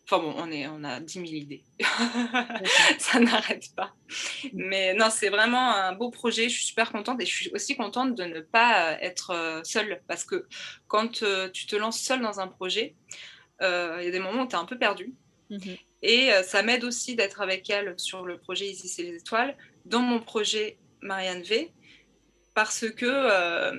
[0.04, 1.62] Enfin bon, on, est, on a 10 000 idées.
[2.98, 3.94] ça n'arrête pas.
[4.52, 6.48] Mais non, c'est vraiment un beau projet.
[6.48, 10.02] Je suis super contente et je suis aussi contente de ne pas être euh, seule
[10.08, 10.46] parce que
[10.88, 12.96] quand euh, tu te lances seule dans un projet,
[13.62, 15.14] euh, il y a des moments où tu es un peu perdu.
[15.50, 15.76] Mhm.
[16.02, 20.00] Et ça m'aide aussi d'être avec elle sur le projet Ici, c'est les étoiles, dans
[20.00, 21.70] mon projet Marianne V,
[22.54, 23.70] parce que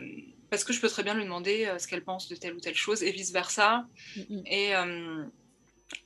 [0.49, 2.75] parce que je peux très bien lui demander ce qu'elle pense de telle ou telle
[2.75, 3.85] chose et vice versa.
[4.15, 4.43] Mm, mm.
[4.45, 4.73] Et,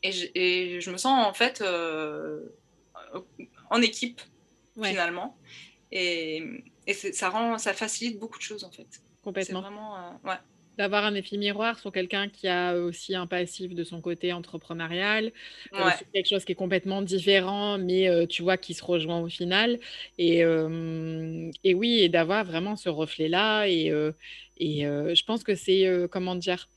[0.04, 1.64] et, je, et, je, me sens en fait
[3.70, 4.22] en équipe
[4.82, 5.38] finalement.
[5.92, 6.44] Et,
[6.86, 9.02] et ça rend, ça facilite beaucoup de choses en fait.
[9.24, 9.64] Complètement.
[10.24, 10.36] Ouais
[10.78, 15.32] d'avoir un effet miroir sur quelqu'un qui a aussi un passif de son côté entrepreneurial,
[15.74, 19.28] euh, quelque chose qui est complètement différent, mais euh, tu vois, qui se rejoint au
[19.28, 19.80] final.
[20.18, 23.68] Et, euh, et oui, et d'avoir vraiment ce reflet-là.
[23.68, 23.88] Et,
[24.58, 26.70] et je pense que c'est, comment dire,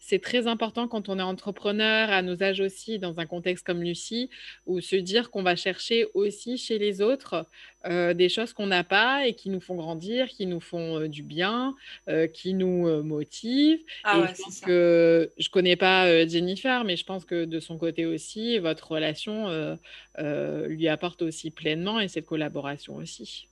[0.00, 3.82] c'est très important quand on est entrepreneur, à nos âges aussi, dans un contexte comme
[3.82, 4.30] Lucie,
[4.66, 7.46] où se dire qu'on va chercher aussi chez les autres
[7.86, 11.08] euh, des choses qu'on n'a pas et qui nous font grandir, qui nous font euh,
[11.08, 11.74] du bien,
[12.08, 13.80] euh, qui nous motivent.
[14.04, 17.78] Ah et je pense que je connais pas Jennifer, mais je pense que de son
[17.78, 19.78] côté aussi, votre relation
[20.18, 23.48] lui apporte aussi pleinement et cette collaboration aussi.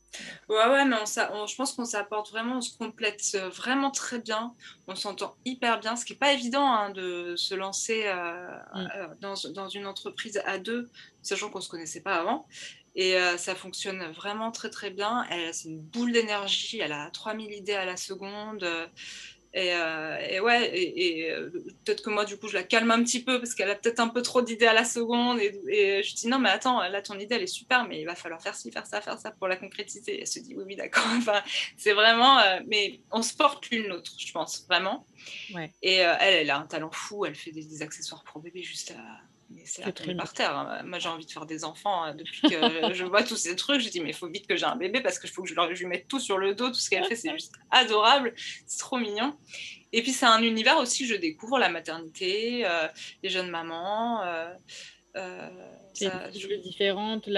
[0.48, 0.96] Ouais, ouais, mais
[1.32, 4.54] on, je pense qu'on s'apporte vraiment, on se complète euh, vraiment très bien,
[4.86, 8.88] on s'entend hyper bien, ce qui n'est pas évident hein, de se lancer euh, mm.
[8.96, 10.88] euh, dans, dans, une entreprise à deux,
[11.22, 12.46] sachant qu'on ne se connaissait pas avant.
[12.98, 15.26] Et ça fonctionne vraiment très très bien.
[15.52, 18.66] C'est une boule d'énergie, elle a 3000 idées à la seconde.
[19.56, 21.50] Euh, et, ouais, et, euh,
[21.84, 24.00] peut-être que moi, du coup, je la calme un petit peu parce qu'elle a peut-être
[24.00, 25.40] un peu trop d'idées à la seconde.
[25.40, 28.14] Et, je dis non, mais attends, là, ton idée, elle est super, mais il va
[28.14, 30.20] falloir faire ci, faire ça, faire ça pour la concrétiser.
[30.20, 31.04] elle se dit oui, oui, d'accord.
[31.16, 31.42] Enfin,
[31.76, 35.06] c'est vraiment, euh, mais on se porte l'une l'autre, je pense, vraiment.
[35.54, 35.72] Ouais.
[35.82, 37.24] Et elle, elle a un talent fou.
[37.24, 39.20] Elle fait des, des accessoires pour bébé juste à
[39.64, 40.56] c'est tomber par terre.
[40.56, 40.82] Hein.
[40.84, 43.80] Moi, j'ai envie de faire des enfants hein, depuis que je vois tous ces trucs.
[43.80, 45.54] Je dis, mais il faut vite que j'ai un bébé parce qu'il faut que je,
[45.54, 46.68] leur, lui mette tout sur le dos.
[46.68, 48.34] Tout ce qu'elle fait, c'est juste adorable.
[48.66, 49.36] C'est trop mignon.
[49.92, 52.88] Et puis, c'est un univers aussi, je découvre la maternité, euh,
[53.22, 54.22] les jeunes mamans.
[54.24, 54.52] Euh,
[55.16, 55.48] euh,
[55.94, 56.60] c'est je...
[56.60, 57.28] différente,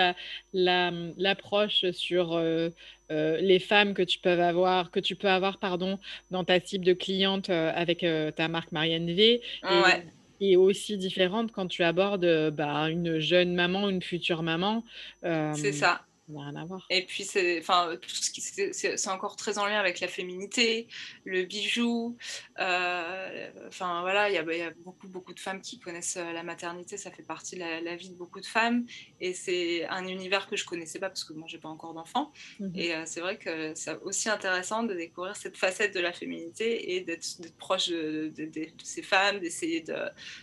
[0.53, 2.71] l'approche la, sur euh,
[3.09, 5.99] les femmes que tu peux avoir, que tu peux avoir pardon,
[6.33, 9.40] dans ta cible de cliente avec ta marque Marianne V.
[9.62, 10.05] ouais
[10.40, 14.85] est aussi différente quand tu abordes bah, une jeune maman, une future maman.
[15.22, 16.03] c'est ça.
[16.29, 16.87] Rien à voir.
[16.91, 20.87] Et puis, c'est, enfin, tout ce qui, c'est, encore très en lien avec la féminité,
[21.25, 22.17] le bijou.
[22.59, 26.43] Euh, enfin, voilà, il y, y, a beaucoup, beaucoup de femmes qui connaissent euh, la
[26.43, 26.99] maternité.
[26.99, 28.85] Ça fait partie de la, vie de beaucoup de femmes.
[29.21, 32.33] Et c'est un univers que je connaissais pas parce que moi, j'ai pas encore d'enfant.
[32.61, 36.12] Mmh et euh, c'est vrai que c'est aussi intéressant de découvrir cette facette de la
[36.12, 37.27] féminité et d'être,
[37.59, 39.97] proche de, de, de, ces femmes, d'essayer de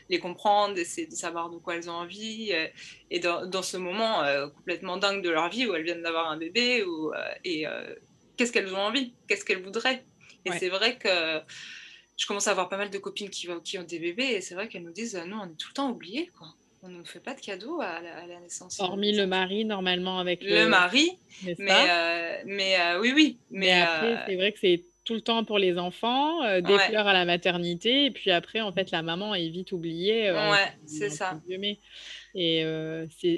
[0.09, 2.51] les comprendre, d'essayer de savoir de quoi elles ont envie.
[2.51, 2.71] Et,
[3.21, 4.23] dans, dans, ce moment
[4.55, 7.93] complètement dingue de leur vie où elles viennent d'avoir un bébé ou, euh, et euh,
[8.37, 10.03] qu'est-ce qu'elles ont envie, qu'est-ce qu'elles voudraient?
[10.45, 11.09] Et c'est vrai que
[12.17, 14.53] je commence à avoir pas mal de copines qui, qui ont des bébés et c'est
[14.53, 16.47] vrai qu'elles nous disent nous on est tout le temps oubliés quoi.
[16.83, 18.79] On ne fait pas de cadeaux à la, naissance.
[18.79, 21.17] Hormis le mari, normalement, avec le, mari.
[21.43, 23.39] Mais, euh, mais oui, oui.
[23.49, 27.13] Mais, après, c'est vrai que c'est tout le temps pour les enfants, des fleurs à
[27.13, 30.31] la maternité, et puis après, en fait, la maman est vite oubliée.
[30.31, 31.41] ouais, c'est ça.
[32.35, 32.63] Et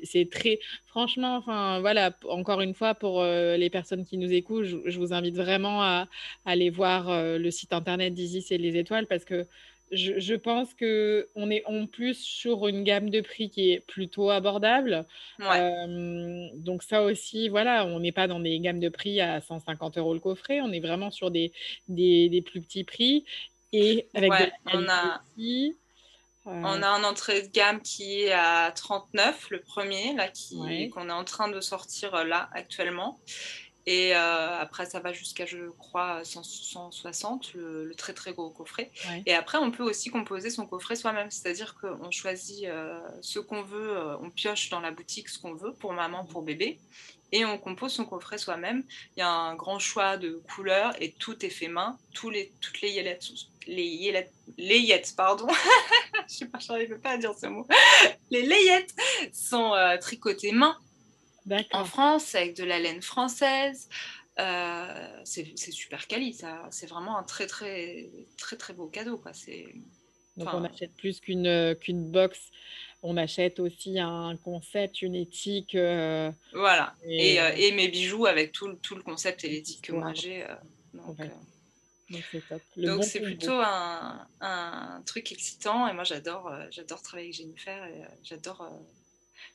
[0.03, 4.97] c'est très, franchement, enfin voilà, encore une fois, pour les personnes qui nous écoutent, je,
[4.97, 6.07] vous invite vraiment à,
[6.45, 7.07] aller voir
[7.37, 9.45] le site internet d'Isis et les étoiles parce que
[9.91, 14.29] je, je pense qu'on est en plus sur une gamme de prix qui est plutôt
[14.29, 15.05] abordable.
[15.39, 20.13] donc ça aussi, voilà, on n'est pas dans des gammes de prix à 150 euros
[20.13, 21.51] le coffret, on est vraiment sur des,
[21.87, 23.25] des, des plus petits prix.
[23.73, 25.21] Et avec ouais, on a...
[25.35, 25.75] Aussi,
[26.47, 31.09] on a un entrée de gamme qui est à 39, le premier, là, qui, qu'on
[31.09, 33.19] est en train de sortir euh, là actuellement.
[33.85, 38.91] Et euh, après, ça va jusqu'à, je crois, 160, le, très très gros coffret.
[39.25, 43.61] Et après, on peut aussi composer son coffret soi-même, c'est-à-dire qu'on choisit euh, ce qu'on
[43.61, 46.79] veut, on pioche dans la boutique ce qu'on veut pour maman, pour bébé,
[47.31, 48.83] et on compose son coffret soi-même.
[49.15, 51.97] Il y a un grand choix de couleurs et tout est fait main.
[52.13, 53.27] Tous les, toutes les yélettes,
[53.67, 55.47] les yélettes, les yettes, pardon.
[56.29, 56.59] Je sais pas,
[57.01, 57.67] pas à dire ce mot.
[58.31, 58.93] Les layettes
[59.33, 60.77] sont euh, tricotées main
[61.71, 63.87] en France avec de la laine française.
[64.39, 66.67] Euh, c'est super quali, ça.
[66.69, 69.33] C'est vraiment un très très très très beau cadeau, quoi.
[69.33, 69.73] C'est
[70.35, 72.51] donc on achète plus qu'une qu'une box
[73.03, 75.75] on achète aussi un concept, une éthique.
[75.75, 79.91] Euh, voilà, et, euh, et, mes bijoux avec tout, tout le concept et l'éthique que
[79.93, 80.45] moi j'ai.
[82.11, 87.85] Euh, donc c'est plutôt un, un, truc excitant et moi j'adore j'adore travailler avec Jennifer
[87.85, 88.69] et j'adore.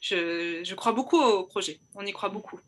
[0.02, 2.32] je, je crois beaucoup au projet, on y croit mmh.
[2.32, 2.60] beaucoup.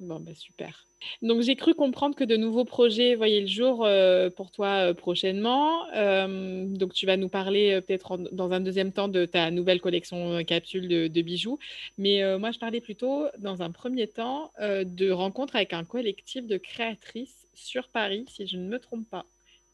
[0.00, 0.86] Bon, bah super.
[1.20, 4.94] Donc, j'ai cru comprendre que de nouveaux projets voyaient le jour euh, pour toi euh,
[4.94, 5.86] prochainement.
[5.94, 10.42] Euh, donc, tu vas nous parler peut-être dans un deuxième temps de ta nouvelle collection
[10.44, 11.58] capsule de, de bijoux.
[11.98, 16.56] Mais moi, je parlais plutôt dans un premier temps de rencontre avec un collectif de
[16.56, 19.24] créatrices sur Paris, si je ne me trompe pas.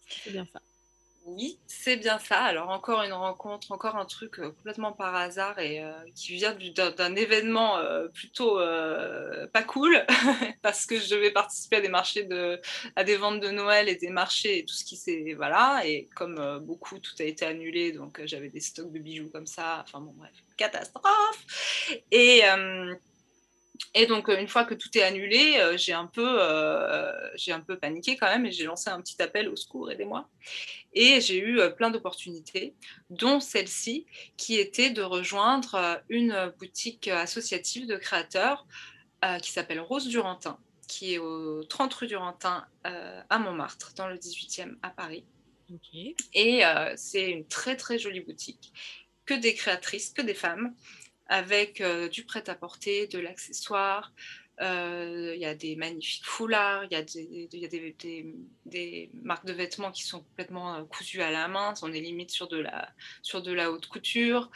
[0.09, 0.61] C'est bien ça.
[1.27, 2.39] Oui, c'est bien ça.
[2.39, 6.57] Alors encore une rencontre, encore un truc euh, complètement par hasard et euh, qui vient
[6.97, 8.61] d'un événement euh, plutôt
[9.53, 10.07] pas cool
[10.62, 12.61] parce que je devais participer à des marchés de,
[12.95, 16.09] à des ventes de Noël et des marchés et tout ce qui s'est voilà et
[16.14, 19.83] comme beaucoup tout a été annulé donc j'avais des stocks de bijoux comme ça.
[19.85, 21.91] Enfin bon bref, catastrophe.
[22.12, 22.43] Et
[23.95, 26.39] et donc, une fois que tout est annulé, j'ai un, peu,
[27.37, 30.29] j'ai un peu paniqué quand même et j'ai lancé un petit appel au secours, aidez-moi.
[30.93, 32.74] Et j'ai eu plein d'opportunités,
[33.11, 34.07] dont celle-ci,
[34.37, 38.66] qui était de rejoindre une boutique associative de créateurs
[39.43, 40.59] qui s'appelle Rose Durantin,
[40.89, 45.24] qui est au 30 rue Durantin à Montmartre, dans le 18e à Paris.
[46.35, 46.62] Et
[46.97, 48.72] c'est une très très jolie boutique,
[49.24, 50.74] que des créatrices, que des femmes
[51.29, 54.12] avec euh, du prêt-à-porter, de l'accessoire.
[54.62, 57.03] Euh, il y a des magnifiques foulards, il y a,
[58.64, 62.31] des, marques de vêtements qui sont complètement euh, cousues à la main, on est limite
[62.31, 62.89] sur de la,
[63.20, 64.51] sur de la haute couture.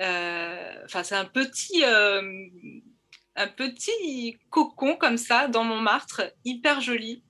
[0.00, 7.22] Enfin, c'est un petit, un petit cocon comme ça dans Montmartre, hyper joli.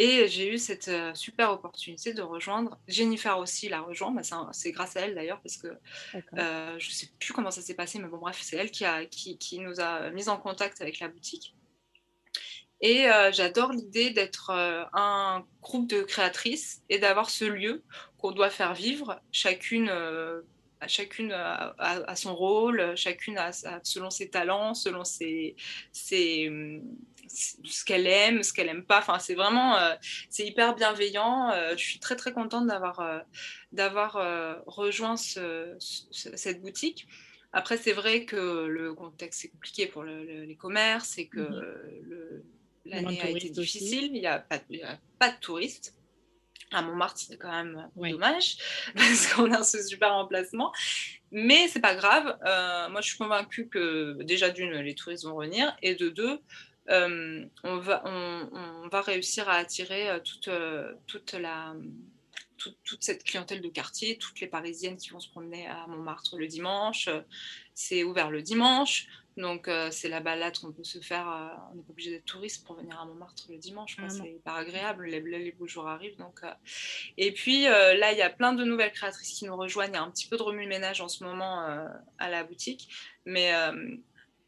[0.00, 2.78] Et j'ai eu cette euh, super opportunité de rejoindre.
[2.86, 4.12] Jennifer aussi l'a rejoint.
[4.12, 4.22] Bah,
[4.52, 7.74] c'est grâce à elle d'ailleurs, parce que euh, je ne sais plus comment ça s'est
[7.74, 10.80] passé, mais bon, bref, c'est elle qui, a, qui, qui, nous a mis en contact
[10.80, 11.56] avec la boutique.
[12.80, 17.82] Et euh, j'adore l'idée d'être un groupe de créatrices et d'avoir ce lieu
[18.18, 19.90] qu'on doit faire vivre, chacune
[20.86, 23.50] chacune a, son rôle, chacune a,
[23.82, 25.56] selon ses talents, selon ses,
[25.90, 26.48] ses,
[27.28, 28.98] ce qu'elle aime, ce qu'elle aime pas.
[28.98, 29.94] Enfin, c'est vraiment, euh,
[30.30, 31.50] c'est hyper bienveillant.
[31.50, 33.18] Euh, je suis très très contente d'avoir euh,
[33.72, 34.12] d'avoir
[34.66, 37.06] rejoint cette boutique.
[37.52, 42.42] Après, c'est vrai que le contexte est compliqué pour les commerces et que mhm.
[42.86, 44.10] l'année a été difficile.
[44.14, 45.94] Il n'y a, pas de touristes.
[46.70, 48.58] À Montmartre, c'est quand même dommage
[48.94, 50.72] parce qu'on a ce super emplacement.
[51.30, 52.38] Mais c'est pas grave.
[52.90, 56.40] moi, je suis convaincue que déjà d'une, les touristes vont revenir et de deux,
[56.90, 61.74] euh, on, va, on, va réussir à attirer euh, toute, euh, toute, la,
[62.56, 66.46] toute, cette clientèle de quartier, toutes les Parisiennes qui vont se promener à Montmartre le
[66.46, 67.08] dimanche.
[67.74, 69.06] C'est ouvert le dimanche.
[69.36, 71.28] Donc, c'est la balade qu'on peut se faire.
[71.70, 73.96] on n'est pas obligé d'être touriste pour venir à Montmartre le dimanche.
[74.08, 75.06] C'est hyper agréable.
[75.06, 76.16] Les, les, beaux jours arrivent.
[76.16, 76.40] Donc,
[77.16, 79.92] Et puis, là, il y a plein de nouvelles créatrices qui nous rejoignent.
[79.92, 81.60] Il y a un petit peu de remue-ménage en ce moment
[82.18, 82.88] à la boutique.
[83.26, 83.52] Mais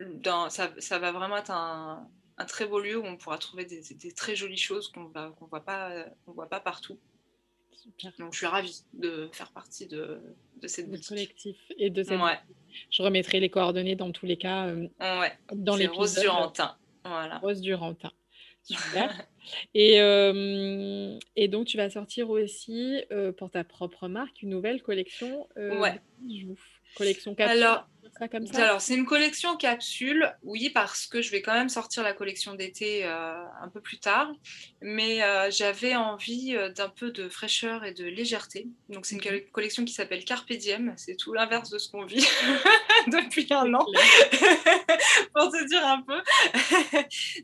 [0.01, 2.09] dans, ça, ça, va vraiment être un,
[2.41, 5.61] un très beau lieu où on pourra trouver des, très jolies choses qu'on ne voit,
[5.61, 6.99] pas, voit pas partout.
[8.19, 10.21] Donc je suis ravie de faire partie de,
[10.61, 11.09] de cette boutique.
[11.09, 12.21] collectif et de cette
[12.91, 14.69] Je remettrai les coordonnées dans tous les cas.
[14.69, 15.33] Euh, ouais.
[15.53, 16.77] Dans les Rose Durantin.
[17.05, 17.39] Voilà.
[17.39, 18.13] Rose Durantin.
[18.63, 19.27] Super.
[19.75, 24.83] et, euh, et donc, tu vas sortir aussi euh, pour ta propre marque une nouvelle
[24.83, 26.01] collection ouais.
[26.97, 27.51] Collection 4.
[27.51, 27.89] Alors,
[28.55, 32.55] alors, c'est une collection capsule, oui, parce que je vais quand même sortir la collection
[32.55, 34.31] d'été euh, un peu plus tard.
[34.83, 38.69] Mais euh, j'avais envie euh, d'un peu de fraîcheur et de légèreté.
[38.91, 39.41] Donc, c'est une mhm.
[39.53, 40.93] collection qui s'appelle Carpe Diem.
[40.97, 42.27] C'est tout l'inverse de ce qu'on vit
[43.07, 43.87] depuis un an,
[45.35, 46.21] pour te dire un peu.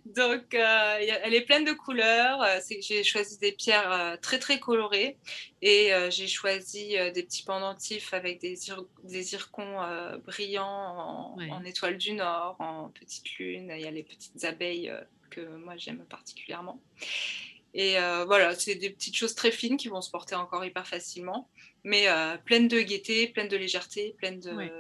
[0.14, 2.44] Donc, elle est pleine de couleurs.
[2.80, 5.16] J'ai choisi des pierres très, très colorées.
[5.68, 8.56] Et j'ai choisi des petits pendentifs avec des,
[9.02, 9.78] des zircons
[10.24, 13.72] brillants en, étoile du Nord, en petite lune.
[13.74, 15.00] Il y a les petites abeilles euh,
[15.30, 16.80] que moi j'aime particulièrement.
[17.74, 20.86] Et euh, voilà, c'est des petites choses très fines qui vont se porter encore hyper
[20.86, 21.50] facilement,
[21.84, 24.70] mais euh, pleines de gaieté, pleines de légèreté, pleines de.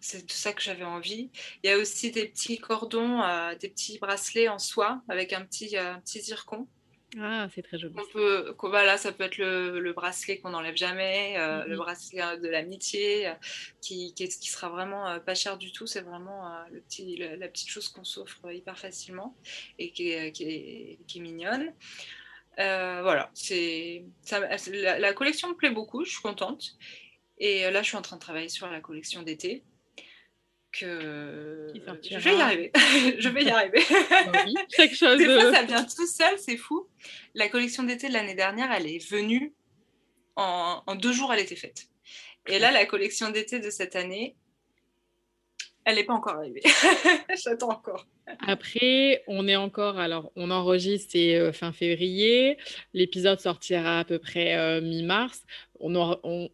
[0.00, 1.30] C'est tout ça que j'avais envie.
[1.62, 3.20] Il y a aussi des petits cordons,
[3.58, 6.66] des petits bracelets en soie avec un petit, un petit zircon
[7.18, 7.94] ah, c'est très joli.
[7.96, 12.36] On peut, voilà, ça peut être le, bracelet qu'on n'enlève jamais, euh, le bracelet euh,
[12.36, 13.34] de l'amitié, euh,
[13.80, 15.86] qui, qui, sera vraiment pas cher du tout.
[15.86, 19.36] C'est vraiment le petit, la petite chose qu'on s'offre hyper facilement
[19.78, 21.72] et qui est, qui est, qui est mignonne.
[22.56, 26.76] voilà, c'est la, la, collection me plaît beaucoup, je suis contente.
[27.38, 29.62] Et là, je suis en train de travailler sur la collection d'été
[30.78, 32.70] que je vais y arriver.
[33.18, 33.80] je vais y arriver.
[34.46, 36.86] Oui, quelque chose Des fois, ça vient tout seul, c'est fou.
[37.34, 39.54] La collection d'été de l'année dernière, elle est venue
[40.36, 41.88] en, deux jours, elle était faite.
[42.46, 44.36] Et là, la collection d'été de cette année,
[45.84, 46.62] elle n'est pas encore arrivée.
[47.44, 48.06] J'attends encore.
[48.46, 52.58] Après, on est encore, alors on enregistre, c'est euh, fin février.
[52.92, 55.44] L'épisode sortira à peu près euh, mi-mars.
[55.78, 56.50] On, on,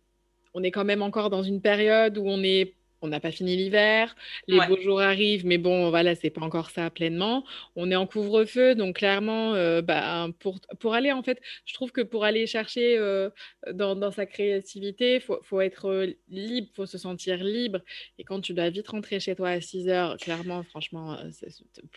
[0.53, 3.57] on, est quand même encore dans une période où on est on n'a pas fini
[3.57, 4.15] l'hiver,
[4.47, 7.45] les beaux jours arrivent, mais bon, voilà, c'est pas encore ça pleinement.
[7.77, 11.91] On est en couvre-feu, donc clairement, euh, bah, pour, pour aller, en fait, je trouve
[11.91, 13.31] que pour aller chercher euh,
[13.73, 17.81] dans, dans, sa créativité, il faut, faut, être euh, libre, il faut se sentir libre.
[18.19, 21.19] Et quand tu dois vite rentrer chez toi à 6 heures, clairement, franchement,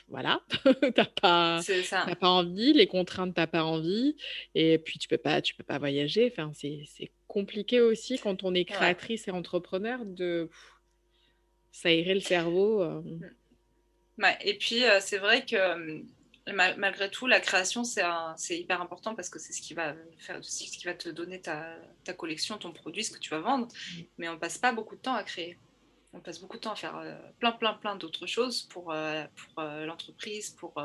[0.07, 0.41] voilà,
[0.95, 1.61] t'as pas,
[2.19, 4.15] pas envie, les contraintes, t'as pas envie,
[4.55, 6.31] et puis tu peux pas, tu peux pas voyager.
[6.31, 10.49] Enfin, c'est compliqué aussi quand on est créatrice et entrepreneur de
[11.75, 12.81] s'aérer le cerveau.
[12.81, 13.01] Euh.
[14.17, 16.01] Ouais, et puis, euh, c'est vrai que euh,
[16.77, 20.63] malgré tout, la création, c'est hyper important parce que c'est ce qui va faire, ce
[20.63, 23.67] qui va te donner ta, ta, collection, ton produit, ce que tu vas vendre.
[23.67, 24.01] Mm.
[24.19, 25.57] Mais on passe pas beaucoup de temps à créer.
[26.13, 27.03] On passe beaucoup de temps à faire
[27.39, 30.81] plein, plein, plein d'autres choses pour, pour l'entreprise, pour,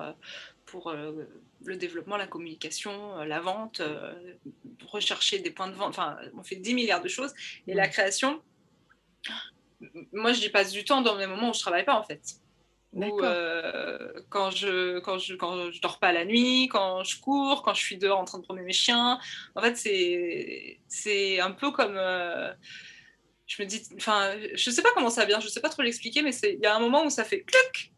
[0.66, 3.80] pour le développement, la communication, la vente,
[4.88, 5.90] rechercher des points de vente.
[5.90, 7.32] Enfin, on fait 10 milliards de choses.
[7.68, 7.90] Et la mm.
[7.90, 8.42] création,
[10.12, 12.20] moi, j'y passe du temps dans les moments où je travaille pas, en fait.
[12.92, 17.62] Ou euh, quand je quand je quand je dors pas la nuit, quand je cours,
[17.62, 19.20] quand je suis dehors en train de promener mes chiens.
[19.54, 22.52] En fait, c'est c'est un peu comme euh,
[23.46, 26.22] je me dis, enfin, je sais pas comment ça vient, je sais pas trop l'expliquer,
[26.22, 27.89] mais c'est il y a un moment où ça fait clic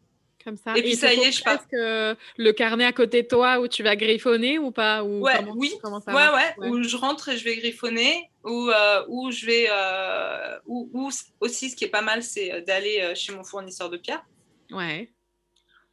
[0.43, 0.77] comme ça.
[0.77, 1.65] Et puis ça y est, je passe.
[1.71, 5.43] que le carnet à côté de toi où tu vas griffonner ou pas ou ouais,
[5.55, 8.29] Oui, comment ça ouais, ouais, Où je rentre et je vais griffonner.
[8.43, 9.67] Ou euh, où je vais.
[9.69, 13.89] Euh, ou, aussi, ce qui est pas mal, c'est euh, d'aller euh, chez mon fournisseur
[13.89, 14.23] de pierre.
[14.71, 15.13] Ouais.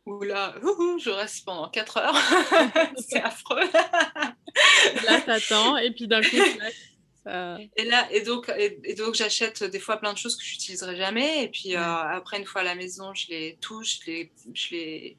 [0.06, 0.54] Où là,
[0.98, 2.16] je reste pendant 4 heures.
[2.98, 3.60] c'est affreux.
[5.06, 6.58] là, t'attends et puis d'un coup, tu
[7.26, 10.96] et là, et donc, et, donc j'achète des fois plein de choses que je n'utiliserai
[10.96, 11.44] jamais.
[11.44, 14.70] Et puis euh, après, une fois à la maison, je les touche, je les, je
[14.70, 15.16] les,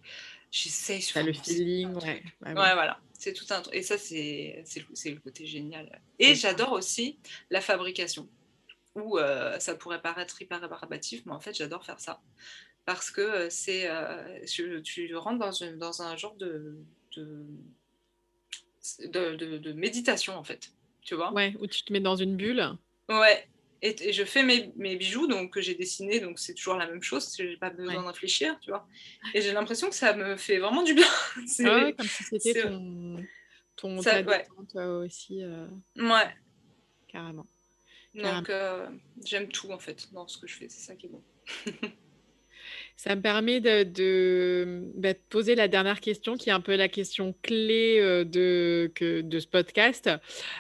[0.52, 1.02] j'essaye.
[1.02, 2.24] Sur le feeling, ouais.
[2.46, 2.54] ouais.
[2.54, 3.00] voilà.
[3.14, 6.02] C'est tout un Et ça, c'est, c'est, le côté génial.
[6.18, 7.20] Et j'adore aussi
[7.52, 8.28] la fabrication.
[8.96, 12.20] Où euh, ça pourrait paraître hyper rébarbatif, mais en fait, j'adore faire ça.
[12.84, 13.88] Parce que euh, c'est,
[14.84, 16.76] tu rentres dans, une, dans un genre de,
[17.16, 17.46] de,
[19.06, 20.72] de, de méditation, en fait
[21.02, 21.34] tu vois.
[21.34, 22.78] Ouais, où tu te mets dans une bulle.
[23.10, 23.48] Ouais,
[23.82, 27.02] et, je fais mes, mes, bijoux donc, que j'ai dessinés, donc c'est toujours la même
[27.02, 28.88] chose, j'ai pas besoin de réfléchir, tu vois.
[29.34, 31.08] Et j'ai l'impression que ça me fait vraiment du bien.
[31.48, 33.26] c'est ouais, comme si c'était ton,
[33.76, 34.48] ton ça, ouais.
[34.84, 35.44] aussi.
[35.44, 35.68] Euh...
[35.96, 36.30] Ouais.
[37.08, 37.48] Carrément.
[38.14, 38.88] Donc euh,
[39.26, 41.24] j'aime tout en fait dans ce que je fais, c'est ça qui est bon.
[43.04, 46.88] Ça me permet de, bah, de, poser la dernière question, qui est un peu la
[46.88, 50.08] question clé euh, de, ce podcast.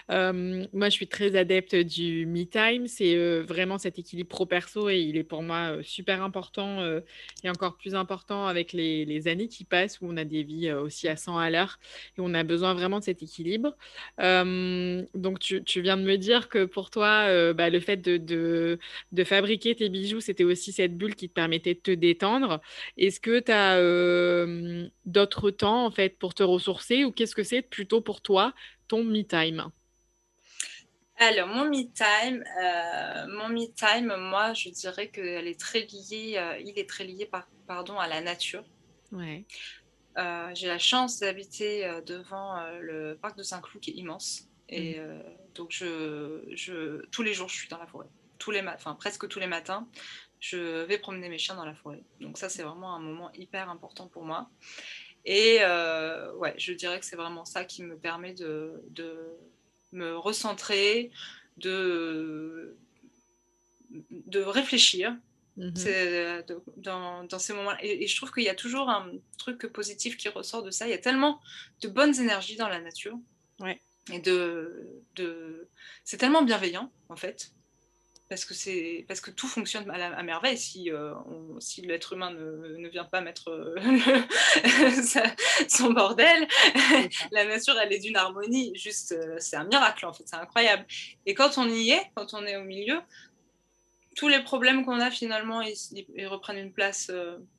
[0.10, 2.88] Euh, moi, je suis très adepte du me time.
[2.88, 6.80] C'est euh, vraiment cet équilibre pro-perso et il est pour moi super important
[7.44, 11.08] et encore plus important avec les, années qui passent où on a des vies aussi
[11.08, 11.78] à 100 à l'heure
[12.18, 13.76] et on a besoin vraiment de cet équilibre.
[14.18, 18.80] donc, tu, viens de me dire que pour toi, bah, le fait de
[19.26, 22.31] fabriquer tes bijoux, c'était aussi cette bulle qui te permettait de te détendre
[22.98, 27.44] est-ce que tu as euh, d'autres temps en fait pour te ressourcer ou qu'est-ce que
[27.44, 28.54] c'est plutôt pour toi
[28.88, 29.70] ton me time?
[31.18, 36.34] Alors, mon me time, euh, mon me time, moi, je dirais qu'elle est très liée,
[36.38, 38.64] euh, il est très lié par, pardon, à la nature.
[39.12, 39.46] Ouais.
[40.54, 44.50] J'ai la chance d'habiter devant le parc de Saint-Cloud qui est immense.
[44.68, 45.24] Et mmh.
[45.56, 48.08] donc, je, je, tous les jours, je suis dans la forêt.
[48.42, 49.88] Tous les enfin, presque tous les matins
[50.42, 52.04] je vais promener mes chiens dans la forêt.
[52.20, 54.50] Donc ça, c'est vraiment un moment hyper important pour moi.
[55.24, 58.84] Et euh, ouais, je dirais que c'est vraiment ça qui me permet de,
[59.94, 61.12] me recentrer,
[61.58, 62.76] de,
[64.10, 65.16] de réfléchir.
[65.58, 65.74] Mhm.
[65.86, 66.44] Euh,
[66.78, 70.16] dans, dans, ces moments et, et, je trouve qu'il y a toujours un truc positif
[70.16, 70.88] qui ressort de ça.
[70.88, 71.42] Il y a tellement
[71.82, 73.20] de bonnes énergies dans la nature.
[73.60, 73.80] Ouais.
[74.12, 75.68] Et de, de...
[76.06, 77.52] c'est tellement bienveillant, en fait
[78.32, 80.58] parce que c'est parce que tout fonctionne à, merveille.
[80.58, 81.14] Si, euh,
[81.60, 83.76] si l'être humain ne, ne, vient pas mettre euh,
[85.68, 86.48] son bordel
[87.34, 88.72] la nature elle est d'une harmonie.
[88.74, 90.24] Juste euh, c'est un miracle en fait.
[90.26, 90.86] C'est incroyable.
[91.26, 93.02] Et quand on y est quand on est au milieu
[94.16, 97.12] tous les problèmes qu'on a finalement ils, reprennent une place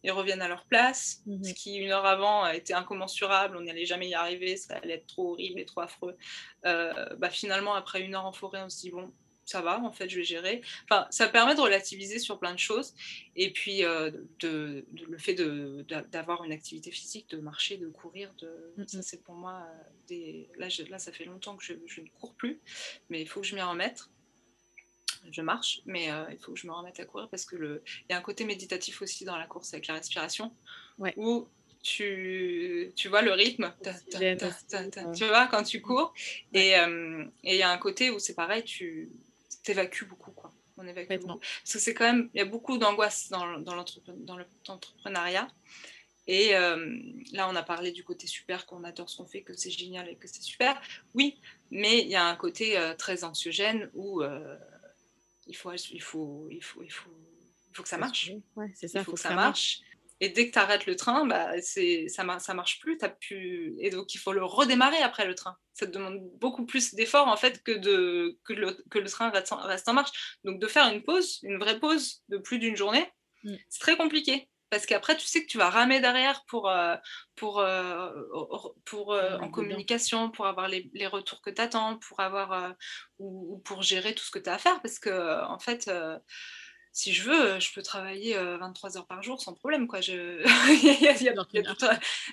[0.02, 1.20] ils reviennent à leur place.
[1.26, 1.44] Mhm.
[1.44, 3.58] ce qui une heure avant été incommensurable.
[3.58, 4.56] On n'allait jamais y arriver.
[4.56, 6.16] Ça allait être trop horrible et trop affreux.
[6.64, 9.12] Bah, finalement après une heure en forêt on se dit bon
[9.52, 10.62] ça va, en fait, je vais gérer.
[10.84, 12.94] Enfin, ça permet de relativiser sur plein de choses.
[13.36, 18.72] Et puis, euh, de, le fait d'avoir une activité physique, de marcher, de courir, de,
[18.78, 20.48] mm, ça, c'est pour moi euh, des.
[20.56, 22.60] Là, là, ça fait longtemps que je, ne cours plus,
[23.10, 24.08] mais il faut que je m'y remette.
[25.30, 27.82] Je marche, mais euh, il faut que je me remette à courir parce que le...
[27.86, 30.52] il y a un côté méditatif aussi dans la course avec la respiration,
[30.98, 31.14] ouais.
[31.16, 31.46] où
[31.82, 33.72] tu, tu vois le rythme,
[35.14, 36.12] tu vois, quand tu cours.
[36.52, 36.72] Et
[37.44, 39.10] il y a un côté où c'est pareil, tu,
[39.62, 40.32] t'évacues beaucoup.
[40.32, 40.52] Quoi.
[40.76, 41.38] On évacue beaucoup.
[41.38, 45.48] Parce que c'est quand même, il y a beaucoup d'angoisse dans, dans l'entrepreneuriat.
[46.26, 47.00] Et euh,
[47.32, 50.08] là, on a parlé du côté super, qu'on adore ce qu'on fait, que c'est génial
[50.08, 50.80] et que c'est super.
[51.14, 51.40] Oui,
[51.70, 54.56] mais il y a un côté euh, très anxiogène où euh,
[55.46, 57.10] il, faut, il, faut, il, faut, il, faut,
[57.70, 58.30] il faut que ça marche.
[58.74, 59.80] c'est ça, il faut, que, ça marche.
[60.22, 63.74] Et dès que tu arrêtes le train, bah, ça ne marche plus, as pu...
[63.80, 65.56] Et donc, il faut le redémarrer après le train.
[65.74, 68.38] Ça te demande beaucoup plus d'efforts, en fait, que, de...
[68.44, 68.80] que, le...
[68.88, 69.56] que le train reste en...
[69.56, 70.38] reste en marche.
[70.44, 73.04] Donc, de faire une pause, une vraie pause de plus d'une journée,
[73.42, 73.56] mm.
[73.68, 76.96] c'est très compliqué parce qu'après tu sais que tu vas ramer derrière pour, euh,
[77.36, 78.10] pour, euh,
[78.86, 82.74] pour euh, en communication, pour avoir les, les retours que tu attends, pour avoir
[83.18, 85.90] ou, pour gérer tout ce que tu as à faire parce que en fait
[86.92, 89.88] si je veux, je peux travailler 23 heures par jour sans problème.
[89.88, 90.02] Quoi.
[90.02, 90.42] Je...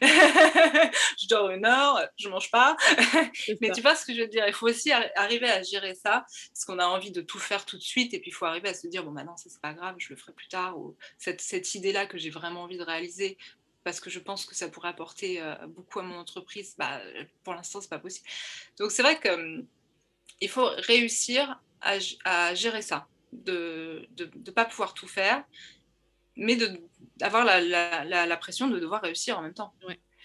[0.02, 2.76] je dors une heure, je mange pas.
[3.62, 6.26] Mais tu vois ce que je veux dire Il faut aussi arriver à gérer ça,
[6.54, 8.68] parce qu'on a envie de tout faire tout de suite, et puis il faut arriver
[8.68, 10.98] à se dire, bon, maintenant, ça, c'est pas grave, je le ferai plus tard, ou
[11.18, 13.38] cette, cette idée-là que j'ai vraiment envie de réaliser,
[13.86, 17.02] parce que je pense que ça pourrait apporter beaucoup à mon entreprise, bah,
[17.46, 18.28] pour l'instant, c'est pas possible.
[18.78, 19.68] Donc, c'est vrai qu'il hum,
[20.50, 21.94] faut réussir à,
[22.26, 25.44] à gérer ça de ne pas pouvoir tout faire,
[26.36, 26.58] mais
[27.18, 29.74] d'avoir la, la, la, pression de devoir réussir en même temps.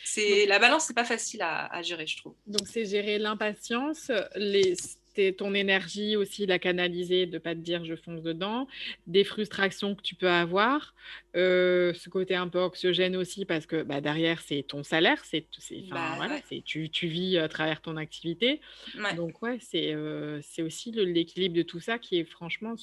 [0.04, 2.34] C'est la balance, c'est pas facile à, à, gérer, je trouve.
[2.46, 4.74] Donc c'est gérer l'impatience, les
[5.36, 8.66] ton énergie aussi, la canaliser, de pas te dire je fonce dedans,
[9.06, 10.94] des frustrations que tu peux avoir,
[11.36, 15.46] euh, ce côté un peu oxygène aussi parce que bah, derrière c'est ton salaire, c'est,
[15.90, 18.60] bah, voilà, tu, tu, vis à travers ton activité.
[19.16, 22.74] Donc ouais, c'est, euh, c'est aussi l'équilibre de tout ça qui est franchement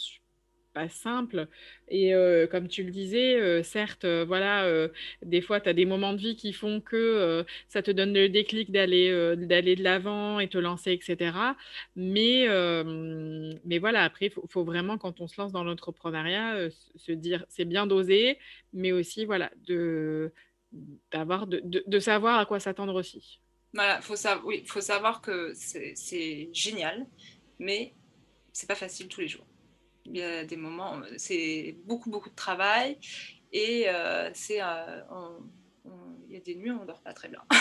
[0.73, 1.47] pas simple.
[1.87, 2.13] Et
[2.51, 4.87] comme tu le disais, certes, voilà,
[5.21, 8.29] des fois, tu as des moments de vie qui font que ça te donne le
[8.29, 11.55] déclic d'aller d'aller de l'avant et te lancer, etc.
[11.95, 12.47] Mais,
[13.65, 17.65] mais voilà, après, il faut, vraiment, quand on se lance dans l'entrepreneuriat, se dire, c'est
[17.65, 18.37] bien d'oser,
[18.73, 20.31] mais aussi, voilà, de,
[20.71, 23.39] de, de, savoir à quoi s'attendre aussi.
[23.73, 27.05] Voilà, faut savoir, oui, faut savoir que c'est, c'est génial,
[27.59, 27.93] mais
[28.51, 29.45] c'est pas facile tous les jours.
[30.05, 32.97] Il y a des moments, c'est beaucoup, beaucoup de travail
[33.53, 35.01] et euh, c'est, euh,
[36.29, 37.41] il y a des nuits où on ne dort pas très bien.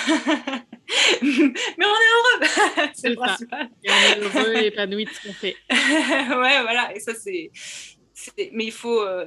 [1.22, 3.68] Mais on est heureux, c'est le principal.
[3.82, 5.56] Et on est heureux et épanoui de ce qu'on fait.
[5.70, 7.50] ouais, voilà, et ça c'est.
[8.52, 9.02] Mais il faut.
[9.02, 9.26] Euh,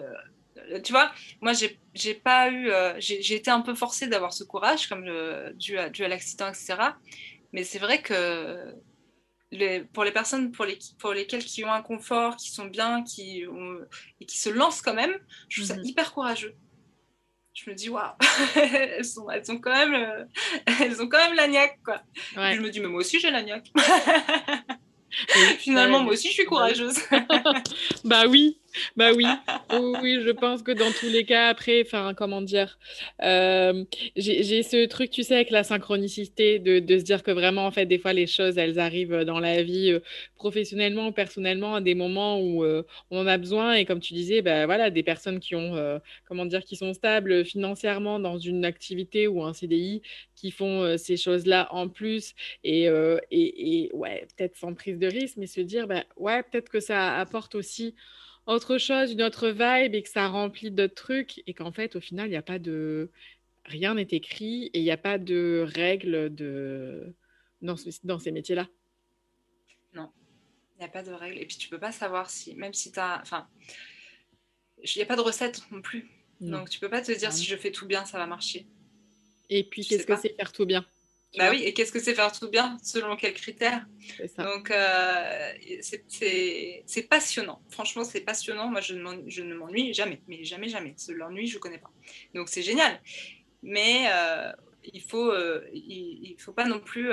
[0.84, 1.12] tu vois,
[1.42, 2.70] moi j'ai, j'ai pas eu.
[3.00, 6.48] j'ai, été un peu forcée d'avoir ce courage, comme le, dû à, dû à l'accident,
[6.48, 6.76] etc.
[7.52, 8.74] Mais c'est vrai que
[9.94, 13.46] pour les personnes pour, les, pour lesquelles qui ont un confort, qui sont bien, qui
[14.20, 15.16] et qui se lancent quand même,
[15.50, 15.86] je trouve ça mhm.
[15.86, 16.56] hyper courageux.
[17.54, 18.14] Je me dis, waouh,
[18.56, 20.26] elles, sont, elles, sont quand même, euh,
[20.82, 22.02] elles ont quand même la niaque, quoi.
[22.36, 23.72] Je me dis, mais moi aussi j'ai la niaque.
[25.60, 26.98] Finalement, moi aussi je suis courageuse.
[28.04, 28.60] bah oui,
[28.96, 29.26] bah oui,
[30.02, 32.80] oui, je pense que dans tous les cas, après, enfin, comment dire,
[33.22, 33.84] euh,
[34.16, 37.72] j'ai ce truc, tu sais, avec la synchronicité, de, de, se dire que vraiment, en
[37.72, 40.00] fait, des fois, les choses, elles arrivent dans la vie, euh,
[40.36, 43.74] professionnellement ou personnellement, à des moments où euh, on en a besoin.
[43.76, 47.46] Et comme tu disais, bah voilà, des personnes qui ont, comment dire, qui sont stables
[47.46, 50.02] financièrement dans une activité ou un CDI,
[50.36, 52.84] qui font ces choses-là en plus, et,
[53.32, 56.80] et, et ouais, peut-être sans prise de risque, mais se dire, bah ouais, peut-être que
[56.80, 57.96] ça apporte aussi
[58.46, 62.02] autre chose, une autre vibe et que ça remplit d'autres trucs et qu'en fait, au
[62.02, 63.10] final, il n'y a pas de.
[63.66, 67.16] Rien n'est écrit et il n'y a pas de règles de...
[67.62, 68.68] dans, dans ces métiers-là.
[69.94, 70.12] Non,
[70.76, 71.40] il n'y a pas de règles.
[71.40, 73.22] Et puis, tu peux pas savoir si, même si tu as.
[73.22, 73.48] Enfin,
[74.84, 76.10] il n'y a pas de recette non plus.
[76.42, 78.68] Donc, tu peux pas te dire si je fais tout bien, ça va marcher.
[79.50, 80.86] Et puis, qu'est-ce que c'est faire tout bien?
[81.38, 83.86] Bah oui, et qu'est-ce que c'est faire tout bien Selon quels critères
[84.38, 87.62] Donc, euh, c'est passionnant.
[87.70, 88.68] Franchement, c'est passionnant.
[88.70, 90.22] Moi, je ne m'ennuie jamais.
[90.28, 90.96] Mais jamais, jamais.
[91.10, 91.92] L'ennui, je ne connais pas.
[92.36, 93.02] Donc, c'est génial.
[93.64, 94.52] Mais euh,
[94.84, 97.10] il ne faut, euh, il, faut pas non plus...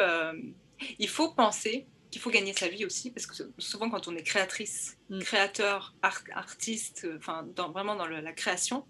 [0.99, 3.11] il faut penser qu'il faut gagner sa vie aussi.
[3.13, 5.21] Parce que souvent, quand on est créatrice, mm.
[5.21, 8.87] créateur, artiste, enfin, vraiment dans la création,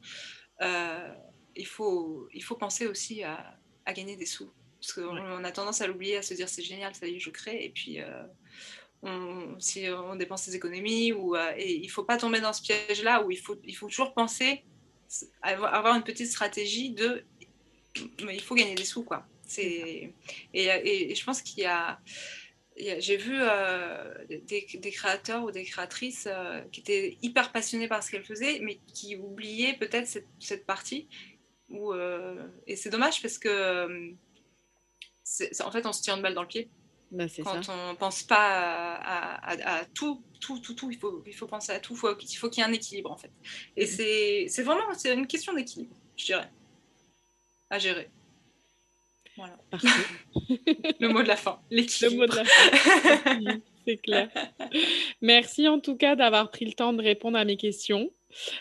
[0.60, 4.50] il, faut, il faut penser aussi à, à gagner des sous.
[4.80, 7.30] Parce qu'on a tendance à l'oublier, à se dire c'est génial, ça y est, je
[7.30, 7.64] crée.
[7.64, 8.22] Et puis, euh,
[9.02, 12.54] on, si on dépense ses économies, ou, euh, et il ne faut pas tomber dans
[12.54, 14.64] ce piège-là où il faut, il faut toujours penser,
[15.42, 17.24] avoir une petite stratégie de.
[18.24, 19.26] Mais il faut gagner des sous, quoi.
[19.58, 20.14] Et,
[20.54, 22.00] et, je pense qu'il y a.
[22.76, 26.26] J'ai vu euh, des, des, créateurs ou des créatrices
[26.72, 31.06] qui étaient hyper passionnés par ce qu'elles faisaient, mais qui oubliaient peut-être cette, cette, partie.
[32.66, 34.14] et c'est dommage parce que
[35.60, 36.70] en fait, on se tire une balle dans le pied.
[37.12, 41.48] Bah, quand on ne pense pas à, tout, tout, tout, tout, il faut, il faut
[41.48, 43.32] penser à tout, il faut, il faut qu'il y ait un équilibre en fait.
[43.76, 44.48] Et mm.
[44.48, 46.48] c'est vraiment une question d'équilibre, je dirais,
[47.68, 48.10] à gérer.
[49.36, 49.58] Voilà.
[51.00, 52.14] Le mot de la fin, l'équilibre.
[52.14, 53.60] Le mot de la fin.
[53.86, 54.28] c'est clair.
[55.20, 58.10] Merci en tout cas d'avoir pris le temps de répondre à mes questions.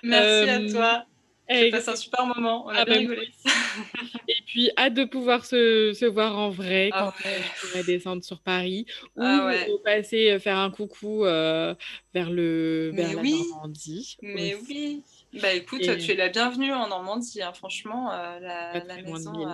[0.01, 1.05] Merci à euh, toi.
[1.49, 3.31] J'ai passé un super moment, on a ah bien ben, rigolé.
[4.27, 8.23] Et puis, hâte de pouvoir se, se voir en vrai ah quand on pourrait descendre
[8.23, 8.85] sur Paris
[9.15, 9.51] ou ah
[9.83, 11.73] passer euh, faire un coucou euh,
[12.13, 14.17] vers, le, vers la Normandie.
[14.21, 15.03] Mais oui,
[15.41, 17.53] bah écoute, tu es la bienvenue en Normandie, hein.
[17.53, 19.47] franchement, la, la maison,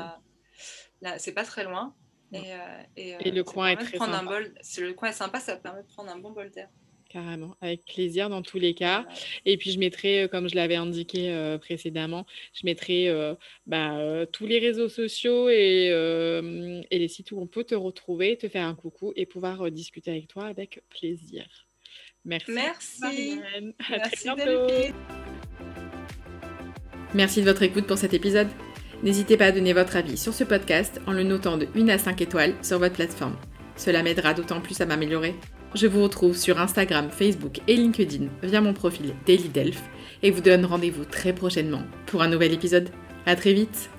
[1.18, 1.94] c'est pas très loin.
[2.34, 2.52] Et,
[2.98, 4.22] et, le coin est très sympa.
[4.24, 6.68] Bol, le coin est sympa, ça permet de prendre un bon bol d'air.
[7.16, 9.06] Carrément, avec plaisir dans tous les cas.
[9.46, 13.36] Et puis je mettrai, euh, comme je l'avais indiqué euh, précédemment, je mettrai euh,
[13.68, 15.94] bah, tous les réseaux sociaux et,
[16.92, 20.12] et, les sites où on peut te retrouver, te faire un coucou et pouvoir discuter
[20.12, 21.46] avec toi avec plaisir.
[22.26, 22.52] Merci.
[22.52, 23.40] Merci.
[23.94, 24.94] À très bientôt.
[27.14, 28.50] Merci de votre écoute pour cet épisode.
[29.04, 31.98] N'hésitez pas à donner votre avis sur ce podcast en le notant de 1 à
[31.98, 33.38] 5 étoiles sur votre plateforme.
[33.78, 35.34] Cela m'aidera d'autant plus à m'améliorer.
[35.76, 39.84] Je vous retrouve sur Instagram, Facebook et LinkedIn via mon profil Daily Delph
[40.24, 42.90] et vous donne rendez-vous très prochainement pour un nouvel épisode.
[43.26, 43.90] À très vite